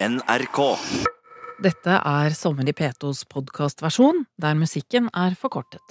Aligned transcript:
NRK. 0.00 0.58
Dette 1.60 1.92
er 1.92 2.32
Sommer 2.32 2.64
i 2.64 2.72
P2s 2.72 3.26
podkastversjon, 3.28 4.22
der 4.40 4.56
musikken 4.56 5.10
er 5.12 5.36
forkortet. 5.36 5.84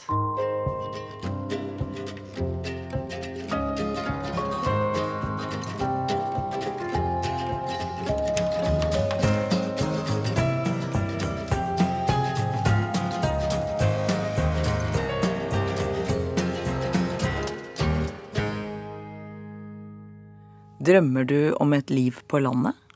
Drømmer 20.81 21.29
du 21.29 21.53
om 21.61 21.77
et 21.77 21.93
liv 21.93 22.23
på 22.25 22.41
landet? 22.41 22.88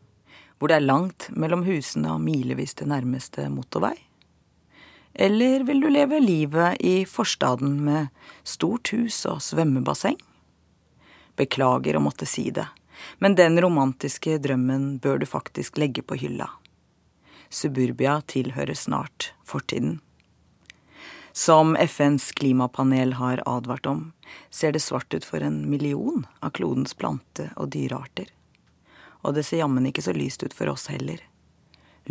Hvor 0.64 0.71
det 0.71 0.77
er 0.80 0.86
langt 0.88 1.25
mellom 1.36 1.66
husene 1.68 2.14
og 2.16 2.21
milevis 2.23 2.71
til 2.80 2.88
nærmeste 2.88 3.49
motorvei? 3.52 3.98
Eller 5.12 5.66
vil 5.67 5.81
du 5.84 5.90
leve 5.91 6.21
livet 6.23 6.77
i 6.80 7.04
forstaden 7.04 7.81
med 7.84 8.05
stort 8.48 8.94
hus 8.95 9.18
og 9.27 9.41
svømmebasseng? 9.44 10.16
Beklager 11.35 11.98
å 11.99 12.02
måtte 12.05 12.23
si 12.23 12.45
det, 12.55 12.63
men 13.20 13.35
den 13.35 13.59
romantiske 13.59 14.38
drømmen 14.40 14.85
bør 15.04 15.20
du 15.20 15.26
faktisk 15.27 15.81
legge 15.84 15.99
på 15.99 16.16
hylla. 16.21 16.48
Suburbia 17.52 18.21
tilhører 18.32 18.80
snart 18.80 19.34
fortiden. 19.43 19.98
Som 21.35 21.76
FNs 21.76 22.30
klimapanel 22.40 23.18
har 23.20 23.43
advart 23.43 23.91
om, 23.91 24.13
ser 24.48 24.71
det 24.71 24.85
svart 24.88 25.12
ut 25.12 25.27
for 25.27 25.43
en 25.43 25.66
million 25.68 26.23
av 26.40 26.55
klodens 26.55 26.95
plante- 26.95 27.49
og 27.57 27.76
dyrearter. 27.76 28.32
Og 29.23 29.36
det 29.36 29.45
ser 29.48 29.63
jammen 29.63 29.88
ikke 29.88 30.04
så 30.04 30.13
lyst 30.16 30.44
ut 30.44 30.54
for 30.55 30.72
oss 30.72 30.90
heller. 30.91 31.20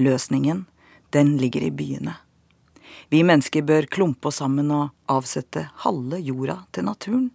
Løsningen, 0.00 0.66
den 1.12 1.36
ligger 1.36 1.62
i 1.62 1.70
byene. 1.70 2.16
Vi 3.12 3.22
mennesker 3.24 3.64
bør 3.68 3.88
klumpe 3.92 4.30
oss 4.30 4.40
sammen 4.40 4.70
og 4.72 4.92
avsette 5.12 5.68
halve 5.84 6.20
jorda 6.20 6.62
til 6.72 6.88
naturen. 6.88 7.30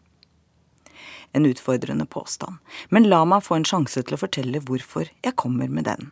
En 1.34 1.46
utfordrende 1.46 2.08
påstand, 2.10 2.58
men 2.90 3.10
la 3.12 3.24
meg 3.30 3.46
få 3.46 3.60
en 3.60 3.68
sjanse 3.68 4.02
til 4.02 4.18
å 4.18 4.22
fortelle 4.22 4.64
hvorfor 4.64 5.10
jeg 5.12 5.38
kommer 5.38 5.70
med 5.70 5.86
den. 5.90 6.10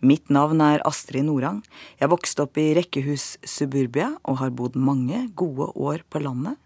Mitt 0.00 0.30
navn 0.32 0.62
er 0.64 0.80
Astrid 0.88 1.26
Norang. 1.26 1.60
Jeg 2.00 2.08
vokste 2.08 2.46
opp 2.46 2.56
i 2.56 2.70
rekkehus 2.78 3.34
Suburbia 3.44 4.14
og 4.24 4.38
har 4.40 4.54
bodd 4.56 4.78
mange 4.78 5.26
gode 5.36 5.66
år 5.76 6.06
på 6.08 6.22
landet. 6.24 6.56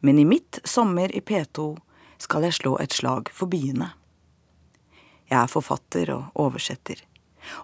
Men 0.00 0.18
i 0.18 0.26
mitt 0.26 0.58
sommer 0.66 1.12
i 1.14 1.22
P2 1.22 1.68
skal 2.24 2.48
jeg 2.48 2.58
slå 2.58 2.74
et 2.82 2.96
slag 2.96 3.30
for 3.30 3.50
byene. 3.50 3.92
Jeg 5.34 5.40
er 5.42 5.50
forfatter 5.50 6.10
og 6.14 6.36
oversetter, 6.38 7.00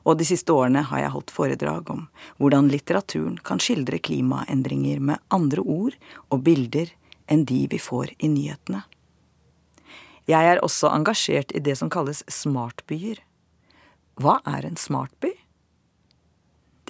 og 0.03 0.19
de 0.19 0.27
siste 0.27 0.51
årene 0.51 0.83
har 0.91 1.05
jeg 1.05 1.13
holdt 1.15 1.31
foredrag 1.31 1.91
om 1.93 2.07
hvordan 2.43 2.71
litteraturen 2.73 3.37
kan 3.47 3.63
skildre 3.63 4.01
klimaendringer 4.03 4.99
med 4.99 5.23
andre 5.31 5.63
ord 5.63 5.95
og 6.29 6.43
bilder 6.49 6.91
enn 7.31 7.45
de 7.47 7.67
vi 7.71 7.79
får 7.79 8.17
i 8.19 8.31
nyhetene. 8.33 8.83
Jeg 10.27 10.47
er 10.47 10.63
også 10.67 10.91
engasjert 10.91 11.55
i 11.55 11.63
det 11.63 11.77
som 11.79 11.91
kalles 11.91 12.25
smartbyer. 12.31 13.23
Hva 14.21 14.41
er 14.47 14.67
en 14.67 14.79
smartby? 14.79 15.31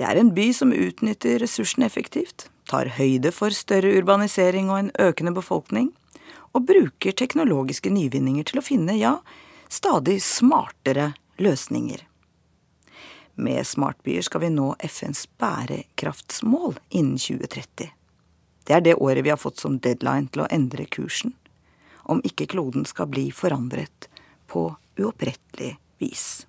Det 0.01 0.09
er 0.09 0.17
en 0.17 0.33
by 0.37 0.49
som 0.57 0.73
utnytter 0.73 1.43
ressursene 1.45 1.87
effektivt, 1.91 2.49
tar 2.69 2.89
høyde 2.97 3.33
for 3.37 3.53
større 3.53 3.93
urbanisering 4.01 4.73
og 4.73 4.79
en 4.81 4.91
økende 5.11 5.37
befolkning, 5.37 5.93
og 6.57 6.65
bruker 6.67 7.15
teknologiske 7.15 7.93
nyvinninger 7.93 8.49
til 8.49 8.61
å 8.61 8.65
finne, 8.65 8.97
ja, 8.97 9.19
stadig 9.71 10.23
smartere 10.23 11.13
løsninger. 11.39 12.07
Med 13.35 13.67
smartbyer 13.67 14.23
skal 14.23 14.41
vi 14.41 14.51
nå 14.51 14.75
FNs 14.85 15.29
bærekraftsmål 15.39 16.75
innen 16.91 17.19
2030. 17.19 17.91
Det 18.67 18.75
er 18.77 18.83
det 18.85 18.99
året 18.99 19.25
vi 19.25 19.31
har 19.33 19.41
fått 19.41 19.63
som 19.63 19.79
deadline 19.79 20.29
til 20.29 20.45
å 20.45 20.51
endre 20.51 20.85
kursen, 20.91 21.33
om 22.03 22.21
ikke 22.27 22.51
kloden 22.51 22.85
skal 22.85 23.09
bli 23.09 23.31
forandret 23.31 24.11
på 24.51 24.67
uopprettelig 24.99 25.77
vis. 26.03 26.45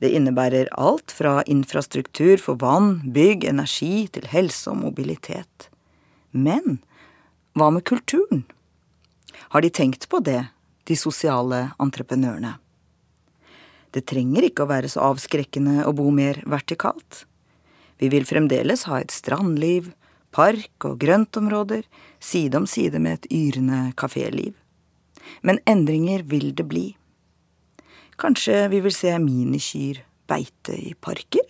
Det 0.00 0.10
innebærer 0.16 0.72
alt 0.72 1.12
fra 1.12 1.42
infrastruktur 1.44 2.40
for 2.40 2.58
vann, 2.60 2.98
bygg, 3.12 3.44
energi 3.48 4.08
til 4.12 4.26
helse 4.32 4.72
og 4.72 4.80
mobilitet. 4.82 5.70
Men 6.32 6.80
hva 7.56 7.70
med 7.72 7.86
kulturen? 7.88 8.44
Har 9.52 9.64
de 9.64 9.70
tenkt 9.70 10.08
på 10.12 10.20
det, 10.24 10.42
de 10.86 10.96
sosiale 10.98 11.70
entreprenørene? 11.82 12.56
Det 13.94 14.04
trenger 14.10 14.44
ikke 14.48 14.66
å 14.66 14.70
være 14.70 14.90
så 14.92 15.06
avskrekkende 15.12 15.86
å 15.88 15.94
bo 15.96 16.10
mer 16.12 16.42
vertikalt. 16.44 17.24
Vi 17.96 18.10
vil 18.12 18.26
fremdeles 18.28 18.84
ha 18.90 19.00
et 19.00 19.14
strandliv, 19.14 19.92
park 20.36 20.84
og 20.84 20.98
grøntområder, 21.00 21.86
side 22.20 22.58
om 22.60 22.66
side 22.68 23.00
med 23.00 23.20
et 23.20 23.28
yrende 23.32 23.80
kaféliv. 23.96 24.52
Men 25.40 25.62
endringer 25.66 26.26
vil 26.28 26.52
det 26.54 26.66
bli. 26.68 26.86
Kanskje 28.20 28.66
vi 28.72 28.80
vil 28.84 28.94
se 28.94 29.12
minikyr 29.20 30.02
beite 30.28 30.76
i 30.76 30.94
parker? 30.94 31.46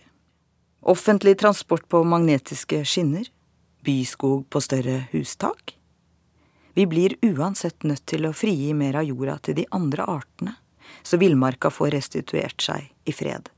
Offentlig 0.86 1.36
transport 1.42 1.88
på 1.90 2.04
magnetiske 2.06 2.84
skinner? 2.86 3.26
Byskog 3.86 4.46
på 4.50 4.62
større 4.62 5.04
hustak? 5.12 5.75
Vi 6.76 6.86
blir 6.86 7.14
uansett 7.22 7.82
nødt 7.88 8.02
til 8.04 8.26
å 8.28 8.34
frigi 8.36 8.74
mer 8.76 8.98
av 9.00 9.06
jorda 9.08 9.38
til 9.46 9.54
de 9.56 9.62
andre 9.72 10.04
artene, 10.12 10.52
så 11.00 11.16
villmarka 11.16 11.70
får 11.72 11.94
restituert 11.94 12.60
seg 12.60 12.90
i 13.08 13.14
fred. 13.16 13.48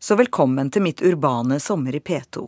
Så 0.00 0.16
velkommen 0.16 0.70
til 0.72 0.86
mitt 0.86 1.02
urbane 1.04 1.58
sommer 1.60 1.92
i 1.92 2.00
P2. 2.00 2.46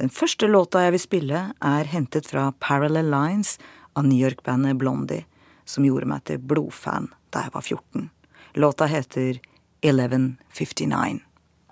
Den 0.00 0.10
første 0.10 0.48
låta 0.50 0.82
jeg 0.82 0.96
vil 0.96 1.02
spille, 1.04 1.42
er 1.54 1.92
hentet 1.92 2.26
fra 2.32 2.48
Parallel 2.58 3.12
Lines 3.14 3.60
av 3.94 4.08
New 4.08 4.18
York-bandet 4.18 4.80
Blondie, 4.82 5.22
som 5.62 5.86
gjorde 5.86 6.10
meg 6.10 6.26
til 6.26 6.42
blodfan 6.42 7.12
da 7.30 7.44
jeg 7.46 7.54
var 7.54 7.62
14. 7.62 8.10
Låta 8.58 8.90
heter 8.90 9.38
1159. 9.86 11.22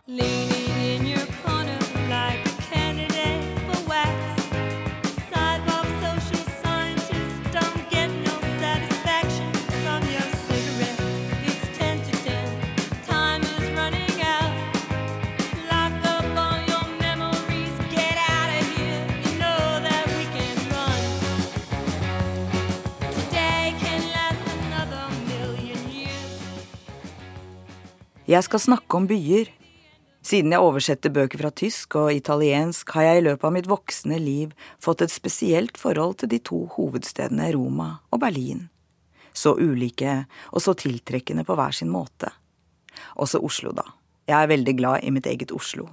Leaning 0.06 0.57
Jeg 28.28 28.44
skal 28.44 28.60
snakke 28.60 28.92
om 28.92 29.06
byer. 29.08 29.48
Siden 30.20 30.52
jeg 30.52 30.60
oversetter 30.60 31.12
bøker 31.14 31.40
fra 31.40 31.50
tysk 31.56 31.94
og 31.96 32.10
italiensk, 32.12 32.90
har 32.92 33.06
jeg 33.06 33.22
i 33.22 33.24
løpet 33.24 33.46
av 33.48 33.54
mitt 33.54 33.70
voksne 33.70 34.18
liv 34.20 34.52
fått 34.84 35.00
et 35.00 35.14
spesielt 35.14 35.80
forhold 35.80 36.18
til 36.20 36.28
de 36.34 36.40
to 36.44 36.58
hovedstedene 36.74 37.46
Roma 37.56 38.02
og 38.12 38.20
Berlin. 38.20 38.66
Så 39.32 39.54
ulike 39.56 40.26
og 40.52 40.60
så 40.60 40.76
tiltrekkende 40.76 41.46
på 41.48 41.56
hver 41.56 41.72
sin 41.72 41.88
måte. 41.88 42.34
Også 43.16 43.40
Oslo, 43.40 43.72
da. 43.72 43.86
Jeg 44.28 44.36
er 44.36 44.52
veldig 44.52 44.76
glad 44.76 45.08
i 45.08 45.14
mitt 45.14 45.24
eget 45.24 45.54
Oslo. 45.56 45.88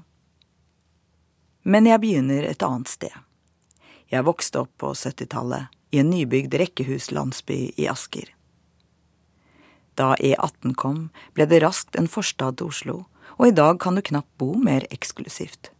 Men 1.63 1.87
jeg 1.87 2.03
begynner 2.03 2.51
et 2.51 2.67
annet 2.67 2.91
sted. 2.91 3.15
Jeg 4.11 4.27
vokste 4.27 4.65
opp 4.65 4.75
på 4.83 4.91
70-tallet 4.91 5.71
i 5.95 6.03
en 6.03 6.11
nybygd 6.11 6.59
rekkehuslandsby 6.59 7.61
i 7.79 7.87
Asker. 7.87 8.34
Da 9.95 10.15
E18 10.19 10.75
kom, 10.75 11.09
ble 11.33 11.47
det 11.47 11.61
raskt 11.63 11.95
en 11.95 12.09
forstad 12.11 12.59
til 12.59 12.71
Oslo, 12.71 12.97
og 13.39 13.47
i 13.47 13.55
dag 13.55 13.79
kan 13.79 13.95
du 13.95 14.03
knapt 14.03 14.31
bo 14.39 14.53
mer 14.59 14.83
eksklusivt. 14.91 15.71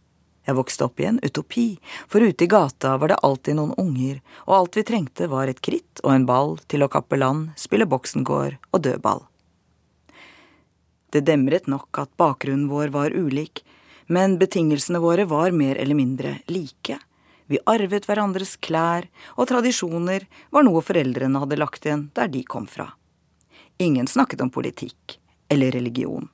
Jeg 0.46 0.58
vokste 0.60 0.86
opp 0.86 1.02
i 1.02 1.08
en 1.10 1.18
utopi, 1.26 1.80
for 2.08 2.22
ute 2.22 2.46
i 2.46 2.50
gata 2.50 2.94
var 3.02 3.12
det 3.12 3.22
alltid 3.26 3.58
noen 3.58 3.74
unger, 3.82 4.20
og 4.46 4.58
alt 4.60 4.78
vi 4.78 4.86
trengte 4.86 5.28
var 5.32 5.50
et 5.50 5.62
kritt 5.66 6.04
og 6.04 6.12
en 6.14 6.28
ball 6.30 6.60
til 6.70 6.86
å 6.86 6.92
kappe 6.92 7.18
land, 7.18 7.50
spille 7.58 7.88
boksengård 7.90 8.60
og 8.72 8.84
dødball. 8.86 9.24
Det 11.10 11.24
demret 11.26 11.70
nok 11.72 11.98
at 11.98 12.12
bakgrunnen 12.20 12.70
vår 12.70 12.94
var 12.94 13.16
ulik, 13.16 13.64
men 14.08 14.38
betingelsene 14.38 15.02
våre 15.02 15.26
var 15.26 15.56
mer 15.56 15.80
eller 15.82 15.98
mindre 15.98 16.38
like. 16.52 17.00
Vi 17.50 17.62
arvet 17.66 18.06
hverandres 18.06 18.56
klær, 18.62 19.08
og 19.38 19.50
tradisjoner 19.50 20.28
var 20.54 20.66
noe 20.66 20.84
foreldrene 20.86 21.42
hadde 21.42 21.60
lagt 21.62 21.86
igjen 21.86 22.10
der 22.18 22.30
de 22.30 22.44
kom 22.46 22.70
fra. 22.70 22.92
Ingen 23.77 24.07
snakket 24.07 24.42
om 24.42 24.50
politikk 24.50 25.19
eller 25.50 25.72
religion. 25.72 26.30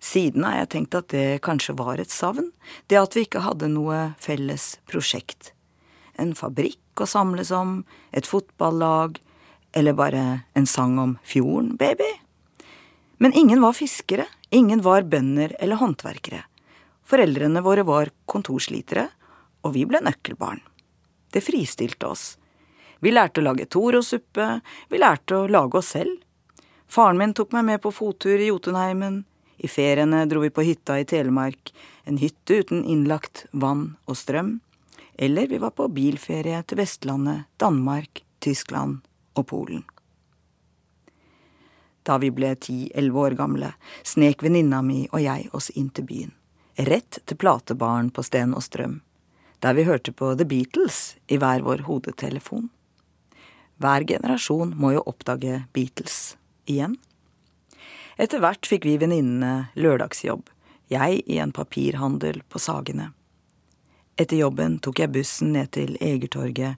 Siden 0.00 0.44
har 0.44 0.62
jeg 0.62 0.70
tenkt 0.72 0.94
at 0.96 1.10
det 1.12 1.42
kanskje 1.44 1.74
var 1.76 2.00
et 2.00 2.12
savn, 2.12 2.52
det 2.88 2.96
at 3.00 3.16
vi 3.16 3.26
ikke 3.26 3.42
hadde 3.44 3.68
noe 3.68 4.12
felles 4.22 4.78
prosjekt. 4.88 5.52
En 6.16 6.32
fabrikk 6.36 7.02
å 7.02 7.08
samles 7.08 7.50
om, 7.52 7.82
et 8.12 8.28
fotballag, 8.28 9.18
eller 9.76 9.96
bare 9.98 10.22
en 10.56 10.66
sang 10.66 10.96
om 10.98 11.16
fjorden, 11.24 11.74
baby. 11.76 12.08
Men 13.20 13.36
ingen 13.36 13.60
var 13.60 13.76
fiskere, 13.76 14.24
ingen 14.50 14.80
var 14.82 15.04
bønder 15.10 15.52
eller 15.60 15.76
håndverkere. 15.82 16.46
Foreldrene 17.04 17.60
våre 17.60 17.84
var 17.84 18.14
kontorslitere, 18.30 19.08
og 19.66 19.74
vi 19.74 19.84
ble 19.84 20.00
nøkkelbarn. 20.06 20.62
Det 21.30 21.42
fristilte 21.44 22.08
oss. 22.08 22.24
Vi 23.00 23.12
lærte 23.12 23.42
å 23.42 23.44
lage 23.44 23.68
torosuppe, 23.68 24.60
vi 24.88 25.00
lærte 25.00 25.42
å 25.42 25.48
lage 25.50 25.80
oss 25.80 25.92
selv. 25.96 26.16
Faren 26.90 27.18
min 27.18 27.30
tok 27.34 27.52
meg 27.54 27.64
med 27.64 27.78
på 27.84 27.92
fottur 27.94 28.40
i 28.42 28.48
Jotunheimen, 28.48 29.20
i 29.62 29.68
feriene 29.70 30.24
dro 30.26 30.40
vi 30.42 30.48
på 30.50 30.64
hytta 30.66 30.96
i 30.98 31.04
Telemark, 31.06 31.70
en 32.02 32.16
hytte 32.18 32.56
uten 32.64 32.80
innlagt 32.82 33.44
vann 33.52 33.92
og 34.10 34.18
strøm, 34.18 34.56
eller 35.14 35.46
vi 35.46 35.60
var 35.62 35.70
på 35.78 35.86
bilferie 35.94 36.58
til 36.66 36.80
Vestlandet, 36.80 37.44
Danmark, 37.62 38.24
Tyskland 38.42 39.04
og 39.38 39.46
Polen. 39.52 39.84
Da 42.02 42.16
vi 42.18 42.32
ble 42.34 42.56
ti–elleve 42.58 43.22
år 43.22 43.38
gamle, 43.38 43.70
snek 44.02 44.42
venninna 44.42 44.82
mi 44.82 45.04
og 45.12 45.22
jeg 45.22 45.46
oss 45.54 45.70
inn 45.78 45.92
til 45.94 46.08
byen, 46.10 46.34
rett 46.90 47.20
til 47.22 47.38
platebaren 47.38 48.10
på 48.10 48.26
Sten 48.26 48.56
og 48.58 48.66
Strøm, 48.66 48.98
der 49.62 49.78
vi 49.78 49.86
hørte 49.86 50.10
på 50.10 50.34
The 50.34 50.48
Beatles 50.56 51.14
i 51.30 51.38
hver 51.38 51.62
vår 51.62 51.86
hodetelefon. 51.86 52.66
Hver 53.78 54.10
generasjon 54.10 54.74
må 54.74 54.96
jo 54.96 55.06
oppdage 55.06 55.62
Beatles 55.70 56.39
igjen. 56.70 56.96
Etter 58.20 58.42
hvert 58.42 58.66
fikk 58.68 58.86
vi 58.88 58.98
venninnene 59.00 59.70
lørdagsjobb, 59.80 60.48
jeg 60.90 61.22
i 61.26 61.38
en 61.38 61.54
papirhandel 61.56 62.42
på 62.50 62.60
Sagene. 62.62 63.12
Etter 64.20 64.42
jobben 64.42 64.78
tok 64.84 65.00
jeg 65.00 65.12
bussen 65.14 65.54
ned 65.54 65.70
til 65.76 65.94
Egertorget, 66.04 66.76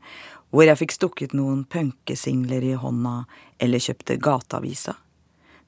hvor 0.53 0.69
jeg 0.69 0.79
fikk 0.83 0.93
stukket 0.95 1.33
noen 1.35 1.65
punkesingler 1.65 2.63
i 2.69 2.75
hånda 2.79 3.23
eller 3.63 3.83
kjøpte 3.83 4.19
Gateavisa, 4.23 4.95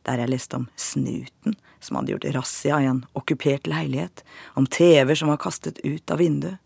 der 0.04 0.20
jeg 0.22 0.34
leste 0.34 0.60
om 0.60 0.68
Snuten 0.76 1.56
som 1.84 1.98
hadde 1.98 2.14
gjort 2.14 2.28
razzia 2.36 2.80
i 2.80 2.88
en 2.88 3.02
okkupert 3.12 3.66
leilighet, 3.66 4.24
om 4.54 4.66
TV 4.66 5.16
som 5.16 5.32
var 5.32 5.40
kastet 5.42 5.80
ut 5.84 6.10
av 6.10 6.20
vinduet. 6.22 6.60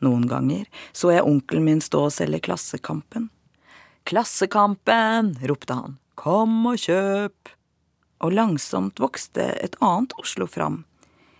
Noen 0.00 0.24
ganger 0.28 0.64
så 0.96 1.12
jeg 1.12 1.26
onkelen 1.28 1.66
min 1.66 1.82
stå 1.84 2.06
og 2.08 2.14
selge 2.14 2.40
Klassekampen. 2.44 3.28
Klassekampen! 4.08 5.34
ropte 5.44 5.76
han. 5.76 5.98
Kom 6.14 6.66
og 6.66 6.78
kjøp! 6.78 7.52
Og 8.20 8.32
langsomt 8.36 9.00
vokste 9.00 9.46
et 9.64 9.76
annet 9.80 10.12
Oslo 10.20 10.46
fram. 10.46 10.82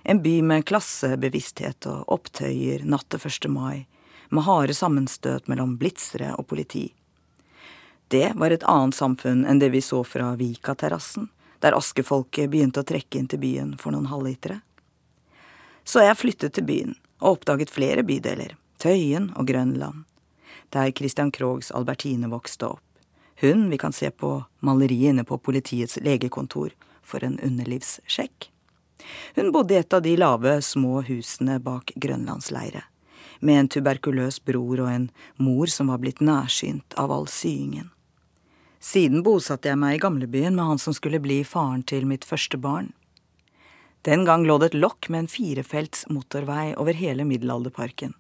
En 0.03 0.23
by 0.23 0.41
med 0.43 0.65
klassebevissthet 0.69 1.87
og 1.91 2.09
opptøyer 2.09 2.87
natt 2.89 3.11
til 3.13 3.27
1. 3.29 3.51
mai, 3.53 3.87
med 4.31 4.47
harde 4.47 4.75
sammenstøt 4.75 5.51
mellom 5.51 5.77
blitsere 5.77 6.33
og 6.39 6.47
politi. 6.49 6.87
Det 8.11 8.33
var 8.35 8.51
et 8.51 8.65
annet 8.67 8.97
samfunn 8.97 9.45
enn 9.47 9.61
det 9.61 9.69
vi 9.71 9.83
så 9.85 10.01
fra 10.03 10.33
Vikaterrassen, 10.41 11.29
der 11.61 11.77
askefolket 11.77 12.51
begynte 12.51 12.83
å 12.83 12.89
trekke 12.89 13.21
inn 13.21 13.29
til 13.31 13.43
byen 13.43 13.77
for 13.79 13.95
noen 13.95 14.09
halvlitere. 14.11 14.63
Så 15.85 16.03
jeg 16.03 16.19
flyttet 16.19 16.57
til 16.57 16.67
byen 16.67 16.97
og 17.21 17.37
oppdaget 17.37 17.71
flere 17.71 18.03
bydeler, 18.07 18.57
Tøyen 18.81 19.31
og 19.37 19.47
Grønland, 19.47 20.07
der 20.73 20.91
Christian 20.97 21.31
Krogs 21.31 21.71
Albertine 21.71 22.31
vokste 22.33 22.73
opp. 22.73 22.90
Hun 23.41 23.71
vi 23.71 23.79
kan 23.79 23.93
se 23.93 24.11
på 24.11 24.45
maleriet 24.61 25.15
inne 25.15 25.25
på 25.25 25.39
politiets 25.39 25.99
legekontor 26.05 26.75
for 27.03 27.25
en 27.25 27.39
underlivssjekk. 27.41 28.51
Hun 29.35 29.53
bodde 29.53 29.75
i 29.75 29.81
et 29.81 29.95
av 29.97 30.03
de 30.05 30.17
lave, 30.17 30.59
små 30.63 31.01
husene 31.07 31.57
bak 31.65 31.93
grønlandsleiret, 31.97 32.85
med 33.41 33.63
en 33.63 33.71
tuberkuløs 33.73 34.43
bror 34.45 34.85
og 34.85 34.93
en 34.93 35.09
mor 35.41 35.73
som 35.73 35.89
var 35.89 36.03
blitt 36.05 36.21
nærsynt 36.21 36.99
av 37.01 37.13
all 37.15 37.27
syingen. 37.33 37.89
Siden 38.81 39.25
bosatte 39.25 39.69
jeg 39.69 39.81
meg 39.81 39.97
i 39.97 40.05
gamlebyen 40.05 40.57
med 40.57 40.75
han 40.75 40.81
som 40.81 40.97
skulle 40.97 41.21
bli 41.21 41.43
faren 41.45 41.83
til 41.83 42.05
mitt 42.09 42.25
første 42.29 42.61
barn. 42.61 42.93
Den 44.09 44.25
gang 44.25 44.47
lå 44.49 44.57
det 44.61 44.73
et 44.75 44.81
lokk 44.81 45.09
med 45.09 45.25
en 45.25 45.33
firefelts 45.33 46.07
motorvei 46.09 46.73
over 46.77 46.97
hele 46.97 47.25
Middelalderparken. 47.29 48.15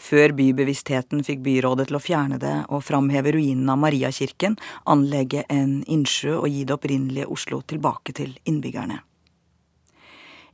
Før 0.00 0.32
bybevisstheten 0.32 1.20
fikk 1.26 1.42
byrådet 1.44 1.90
til 1.90 1.98
å 1.98 2.00
fjerne 2.00 2.38
det 2.40 2.54
og 2.72 2.84
framheve 2.86 3.34
ruinene 3.36 3.74
av 3.74 3.82
Mariakirken, 3.82 4.56
anlegge 4.88 5.44
en 5.52 5.82
innsjø 5.84 6.38
og 6.38 6.48
gi 6.48 6.64
det 6.64 6.76
opprinnelige 6.78 7.28
Oslo 7.28 7.60
tilbake 7.68 8.14
til 8.16 8.32
innbyggerne. 8.48 9.02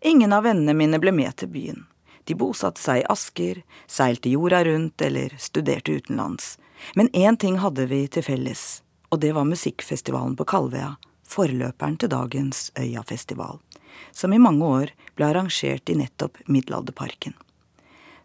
Ingen 0.02 0.34
av 0.34 0.44
vennene 0.48 0.74
mine 0.74 0.98
ble 1.02 1.14
med 1.14 1.38
til 1.38 1.52
byen. 1.54 1.86
De 2.26 2.34
bosatte 2.34 2.82
seg 2.82 3.04
i 3.04 3.06
Asker, 3.14 3.62
seilte 3.86 4.34
jorda 4.34 4.64
rundt 4.66 5.00
eller 5.02 5.38
studerte 5.38 5.94
utenlands. 5.94 6.56
Men 6.98 7.08
én 7.14 7.38
ting 7.38 7.60
hadde 7.62 7.86
vi 7.86 8.02
til 8.10 8.26
felles, 8.26 8.82
og 9.14 9.22
det 9.22 9.30
var 9.38 9.46
musikkfestivalen 9.46 10.34
på 10.36 10.50
Kalvøya, 10.50 10.96
forløperen 11.26 11.96
til 12.02 12.10
dagens 12.10 12.72
Øyafestival, 12.78 13.62
som 14.10 14.34
i 14.34 14.42
mange 14.42 14.66
år 14.66 14.94
ble 15.14 15.30
arrangert 15.30 15.88
i 15.88 16.00
nettopp 16.02 16.42
Middelalderparken. 16.50 17.38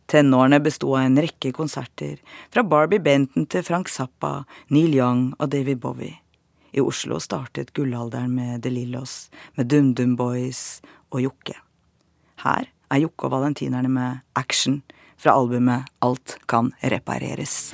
Tenårene 0.07 0.59
besto 0.63 0.93
av 0.95 1.05
en 1.05 1.19
rekke 1.21 1.51
konserter, 1.55 2.17
fra 2.51 2.63
Barbie 2.63 3.03
Benton 3.03 3.45
til 3.45 3.63
Frank 3.67 3.91
Zappa, 3.91 4.45
Neil 4.69 4.95
Young 4.97 5.31
og 5.37 5.51
David 5.53 5.81
Bowie. 5.83 6.17
I 6.71 6.79
Oslo 6.79 7.19
startet 7.19 7.73
gullalderen 7.75 8.31
med 8.35 8.61
De 8.63 8.71
Lillos, 8.71 9.29
med 9.55 9.67
DumDum 9.71 10.15
Boys 10.15 10.81
og 11.11 11.21
Jokke. 11.25 11.57
Her 12.45 12.71
er 12.91 13.03
Jokke 13.03 13.27
og 13.27 13.35
Valentinerne 13.35 13.91
med 13.91 14.23
Action 14.39 14.81
fra 15.21 15.35
albumet 15.37 15.91
Alt 16.01 16.39
kan 16.49 16.71
repareres. 16.81 17.73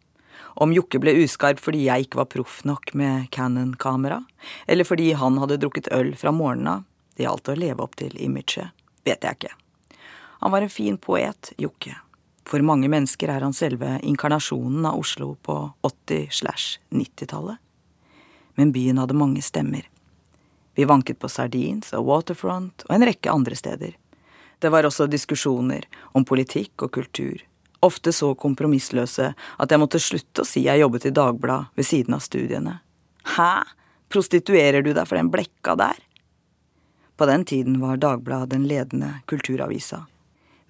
Om 0.55 0.73
Jokke 0.75 0.99
ble 0.99 1.13
uskarp 1.23 1.61
fordi 1.63 1.85
jeg 1.85 2.07
ikke 2.07 2.21
var 2.21 2.29
proff 2.31 2.61
nok 2.67 2.93
med 2.97 3.29
Canon-kamera, 3.31 4.21
eller 4.67 4.87
fordi 4.87 5.11
han 5.17 5.39
hadde 5.41 5.59
drukket 5.61 5.91
øl 5.95 6.13
fra 6.19 6.33
morgenen 6.35 6.71
av, 6.75 6.85
det 7.15 7.27
gjaldt 7.27 7.51
å 7.51 7.57
leve 7.59 7.83
opp 7.83 7.97
til 7.99 8.15
imaget, 8.19 8.71
vet 9.07 9.23
jeg 9.23 9.39
ikke. 9.39 9.55
Han 10.41 10.51
var 10.51 10.65
en 10.65 10.73
fin 10.73 10.97
poet, 10.97 11.51
Jokke. 11.61 11.95
For 12.49 12.63
mange 12.65 12.89
mennesker 12.89 13.29
er 13.29 13.45
han 13.45 13.53
selve 13.53 13.99
inkarnasjonen 14.03 14.87
av 14.89 14.99
Oslo 14.99 15.35
på 15.45 15.57
80- 15.85 16.31
slash 16.33 16.79
90-tallet. 16.89 17.61
Men 18.57 18.73
byen 18.73 18.97
hadde 18.99 19.15
mange 19.15 19.43
stemmer. 19.45 19.85
Vi 20.75 20.87
vanket 20.89 21.19
på 21.19 21.29
Sardines 21.29 21.93
og 21.93 22.07
Waterfront 22.09 22.87
og 22.87 22.95
en 22.95 23.05
rekke 23.05 23.31
andre 23.31 23.55
steder. 23.55 23.93
Det 24.59 24.69
var 24.73 24.85
også 24.87 25.07
diskusjoner 25.09 25.85
om 26.17 26.25
politikk 26.25 26.87
og 26.87 26.91
kultur, 26.97 27.41
ofte 27.81 28.13
så 28.13 28.31
kompromissløse 28.37 29.31
at 29.33 29.71
jeg 29.71 29.81
måtte 29.81 30.01
slutte 30.01 30.43
å 30.43 30.47
si 30.47 30.65
jeg 30.67 30.81
jobbet 30.81 31.09
i 31.09 31.15
Dagbladet 31.15 31.77
ved 31.77 31.87
siden 31.87 32.17
av 32.17 32.23
studiene. 32.25 32.77
Hæ, 33.35 33.63
prostituerer 34.11 34.85
du 34.85 34.93
deg 34.93 35.07
for 35.07 35.17
den 35.17 35.31
blekka 35.33 35.75
der? 35.79 35.99
På 37.17 37.27
den 37.29 37.45
tiden 37.45 37.79
var 37.81 38.01
Dagbladet 38.01 38.53
den 38.55 38.67
ledende 38.69 39.19
kulturavisa. 39.29 40.05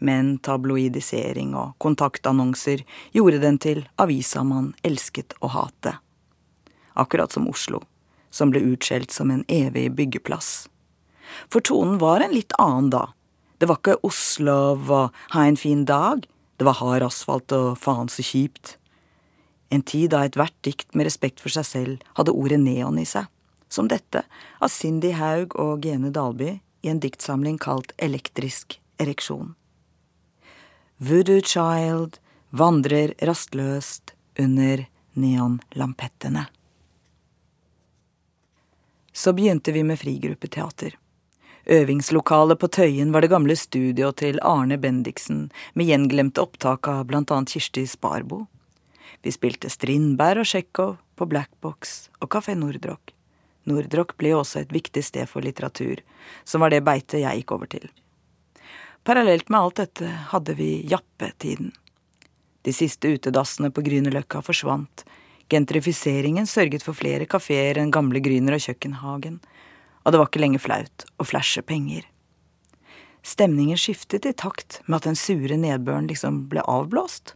Men 0.02 0.38
tabloidisering 0.42 1.54
og 1.56 1.76
kontaktannonser 1.78 2.82
gjorde 3.14 3.40
den 3.44 3.60
til 3.62 3.84
avisa 4.02 4.42
man 4.44 4.72
elsket 4.84 5.36
å 5.40 5.52
hate. 5.54 5.94
Akkurat 6.98 7.32
som 7.32 7.46
Oslo, 7.48 7.84
som 8.34 8.50
ble 8.52 8.64
utskjelt 8.74 9.14
som 9.14 9.32
en 9.32 9.46
evig 9.48 9.92
byggeplass. 9.96 10.66
For 11.54 11.64
tonen 11.64 12.00
var 12.02 12.26
en 12.26 12.34
litt 12.34 12.56
annen 12.60 12.90
da. 12.92 13.06
Det 13.62 13.70
var 13.70 13.78
ikke 13.78 14.02
Oslo 14.08 14.58
og 14.74 15.22
ha 15.36 15.46
en 15.46 15.60
fin 15.60 15.86
dag, 15.86 16.26
det 16.62 16.66
var 16.66 16.78
hard 16.78 17.02
asfalt 17.02 17.50
og 17.58 17.72
faen 17.82 18.10
så 18.14 18.22
kjipt. 18.22 18.76
En 19.74 19.82
tid 19.82 20.12
da 20.14 20.20
ethvert 20.28 20.54
dikt 20.62 20.92
med 20.94 21.08
respekt 21.08 21.42
for 21.42 21.50
seg 21.50 21.66
selv 21.66 22.04
hadde 22.20 22.36
ordet 22.38 22.60
neon 22.62 23.00
i 23.02 23.06
seg, 23.10 23.26
som 23.66 23.88
dette 23.90 24.22
av 24.62 24.70
Cindy 24.70 25.10
Haug 25.18 25.56
og 25.58 25.82
Gene 25.82 26.12
Dalby 26.14 26.52
i 26.86 26.92
en 26.94 27.02
diktsamling 27.02 27.58
kalt 27.58 27.96
Elektrisk 27.98 28.78
ereksjon. 29.02 29.56
Voodoo 31.02 31.42
Child 31.42 32.22
vandrer 32.54 33.16
rastløst 33.26 34.14
under 34.38 34.86
neonlampettene. 35.18 36.46
Så 39.18 39.34
begynte 39.34 39.74
vi 39.74 39.82
med 39.82 39.98
frigruppeteater. 39.98 40.94
Øvingslokalet 41.72 42.60
på 42.60 42.68
Tøyen 42.68 43.14
var 43.14 43.24
det 43.24 43.30
gamle 43.32 43.56
studioet 43.56 44.18
til 44.20 44.40
Arne 44.44 44.76
Bendiksen, 44.76 45.46
med 45.72 45.88
gjenglemte 45.88 46.44
opptak 46.44 46.90
av 46.92 47.06
blant 47.08 47.32
annet 47.32 47.54
Kirsti 47.54 47.86
Sparbo. 47.88 48.42
Vi 49.24 49.32
spilte 49.32 49.72
Strindberg 49.72 50.42
og 50.42 50.50
Tsjekhov 50.50 50.98
på 51.16 51.28
Blackbox 51.32 52.10
og 52.20 52.28
Kafé 52.36 52.58
Nordrock. 52.60 53.14
Nordrock 53.72 54.18
ble 54.20 54.34
også 54.36 54.66
et 54.66 54.74
viktig 54.76 55.00
sted 55.08 55.30
for 55.32 55.48
litteratur, 55.48 56.02
som 56.44 56.60
var 56.60 56.76
det 56.76 56.82
beitet 56.84 57.22
jeg 57.24 57.40
gikk 57.40 57.56
over 57.56 57.72
til. 57.72 57.88
Parallelt 59.08 59.48
med 59.48 59.62
alt 59.62 59.80
dette 59.80 60.12
hadde 60.34 60.58
vi 60.60 60.74
jappetiden. 60.92 61.72
De 62.68 62.76
siste 62.76 63.16
utedassene 63.16 63.72
på 63.72 63.86
Grünerløkka 63.88 64.44
forsvant, 64.44 65.06
gentrifiseringen 65.48 66.44
sørget 66.44 66.84
for 66.84 67.00
flere 67.00 67.30
kafeer 67.32 67.80
enn 67.80 67.96
gamle 67.96 68.20
Grüner 68.20 68.60
og 68.60 68.68
Kjøkkenhagen, 68.68 69.40
og 70.04 70.12
det 70.12 70.22
var 70.22 70.30
ikke 70.30 70.42
lenger 70.42 70.64
flaut 70.64 71.06
å 71.22 71.28
flashe 71.28 71.62
penger. 71.66 72.08
Stemningen 73.22 73.78
skiftet 73.78 74.26
i 74.26 74.34
takt 74.34 74.82
med 74.88 74.98
at 74.98 75.10
den 75.10 75.20
sure 75.20 75.58
nedbøren 75.58 76.10
liksom 76.10 76.48
ble 76.50 76.64
avblåst. 76.66 77.36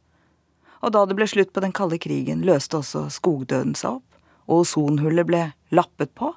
Og 0.81 0.93
da 0.93 1.05
det 1.05 1.17
ble 1.17 1.27
slutt 1.29 1.53
på 1.53 1.62
den 1.62 1.74
kalde 1.75 2.00
krigen, 2.01 2.45
løste 2.45 2.79
også 2.81 3.07
skogdøden 3.13 3.75
seg 3.77 4.00
opp, 4.00 4.22
og 4.50 4.65
ozonhullet 4.65 5.29
ble 5.29 5.43
lappet 5.74 6.13
på. 6.17 6.31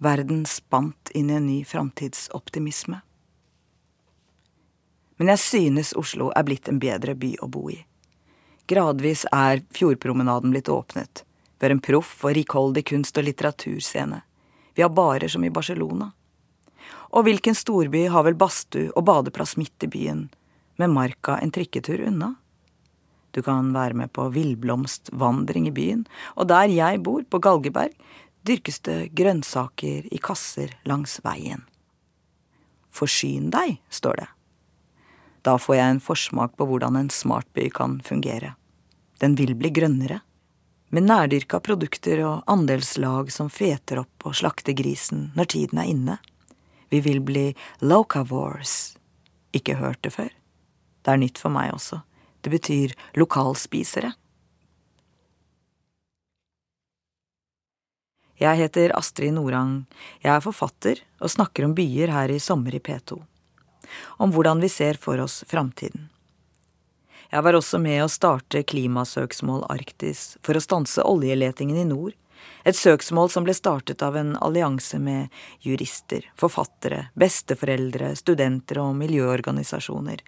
Verden 0.00 0.44
spant 0.48 1.12
inn 1.16 1.32
i 1.32 1.36
en 1.36 1.48
ny 1.48 1.60
framtidsoptimisme. 1.68 3.00
Men 5.20 5.34
jeg 5.34 5.40
synes 5.44 5.92
Oslo 6.00 6.30
er 6.32 6.46
blitt 6.48 6.68
en 6.72 6.80
bedre 6.80 7.12
by 7.12 7.34
å 7.44 7.48
bo 7.52 7.66
i. 7.68 7.76
Gradvis 8.70 9.26
er 9.34 9.60
Fjordpromenaden 9.76 10.52
blitt 10.54 10.70
åpnet. 10.72 11.24
Vi 11.60 11.68
en 11.68 11.82
proff 11.84 12.24
og 12.24 12.32
rikholdig 12.38 12.86
kunst- 12.88 13.18
og 13.20 13.26
litteraturscene. 13.26 14.22
Vi 14.80 14.82
har 14.82 14.90
barer 14.96 15.28
som 15.28 15.44
i 15.44 15.50
Barcelona. 15.52 16.06
Og 17.12 17.26
hvilken 17.26 17.52
storby 17.52 18.06
har 18.08 18.24
vel 18.24 18.36
badstue 18.40 18.86
og 18.96 19.04
badeplass 19.04 19.58
midt 19.60 19.84
i 19.84 19.88
byen, 19.92 20.22
med 20.80 20.94
Marka 20.94 21.34
en 21.36 21.52
trikketur 21.52 22.00
unna? 22.08 22.30
Du 23.36 23.42
kan 23.44 23.74
være 23.74 23.98
med 24.00 24.08
på 24.16 24.30
villblomstvandring 24.32 25.66
i 25.68 25.74
byen, 25.76 26.06
og 26.32 26.48
der 26.48 26.72
jeg 26.72 27.02
bor, 27.04 27.20
på 27.28 27.42
Galgeberg, 27.44 27.92
dyrkes 28.48 28.80
det 28.88 29.10
grønnsaker 29.20 30.08
i 30.08 30.22
kasser 30.24 30.72
langs 30.88 31.18
veien. 31.28 31.66
Forsyn 32.88 33.52
deg, 33.52 33.82
står 33.92 34.22
det. 34.22 34.30
Da 35.44 35.58
får 35.60 35.76
jeg 35.76 35.98
en 35.98 36.04
forsmak 36.08 36.56
på 36.56 36.70
hvordan 36.72 36.96
en 36.96 37.12
smartby 37.12 37.68
kan 37.68 38.00
fungere. 38.00 38.54
Den 39.20 39.36
vil 39.36 39.52
bli 39.60 39.76
grønnere. 39.76 40.22
Med 40.90 41.06
nærdyrka 41.06 41.60
produkter 41.62 42.18
og 42.26 42.48
andelslag 42.50 43.28
som 43.30 43.50
feter 43.50 44.00
opp 44.02 44.26
og 44.26 44.34
slakter 44.34 44.74
grisen 44.74 45.28
når 45.38 45.52
tiden 45.54 45.78
er 45.78 45.90
inne. 45.92 46.16
Vi 46.90 46.98
vil 47.04 47.20
bli 47.22 47.44
locavores. 47.78 48.96
Ikke 49.54 49.78
hørt 49.78 50.02
det 50.02 50.16
før? 50.16 50.32
Det 51.06 51.12
er 51.14 51.22
nytt 51.22 51.38
for 51.38 51.54
meg 51.54 51.70
også. 51.76 52.00
Det 52.42 52.50
betyr 52.50 52.96
lokalspisere. 53.14 54.10
Jeg 58.40 58.56
heter 58.56 58.96
Astrid 58.96 59.36
Norang. 59.36 59.84
Jeg 60.24 60.32
er 60.34 60.42
forfatter 60.42 61.04
og 61.20 61.30
snakker 61.30 61.68
om 61.68 61.74
byer 61.76 62.10
her 62.10 62.32
i 62.34 62.40
Sommer 62.42 62.74
i 62.74 62.82
P2. 62.82 63.20
Om 64.18 64.32
hvordan 64.34 64.62
vi 64.64 64.70
ser 64.72 64.98
for 64.98 65.22
oss 65.22 65.44
framtiden. 65.46 66.08
Jeg 67.30 67.44
var 67.46 67.54
også 67.54 67.78
med 67.78 68.02
å 68.02 68.08
starte 68.10 68.64
Klimasøksmål 68.66 69.62
Arktis 69.70 70.34
for 70.42 70.58
å 70.58 70.62
stanse 70.64 71.04
oljeletingen 71.06 71.78
i 71.78 71.86
nord. 71.86 72.16
Et 72.66 72.74
søksmål 72.74 73.30
som 73.30 73.46
ble 73.46 73.54
startet 73.54 74.02
av 74.02 74.16
en 74.18 74.32
allianse 74.42 74.98
med 74.98 75.30
jurister, 75.62 76.26
forfattere, 76.34 77.06
besteforeldre, 77.14 78.16
studenter 78.18 78.80
og 78.82 78.96
miljøorganisasjoner, 78.98 80.24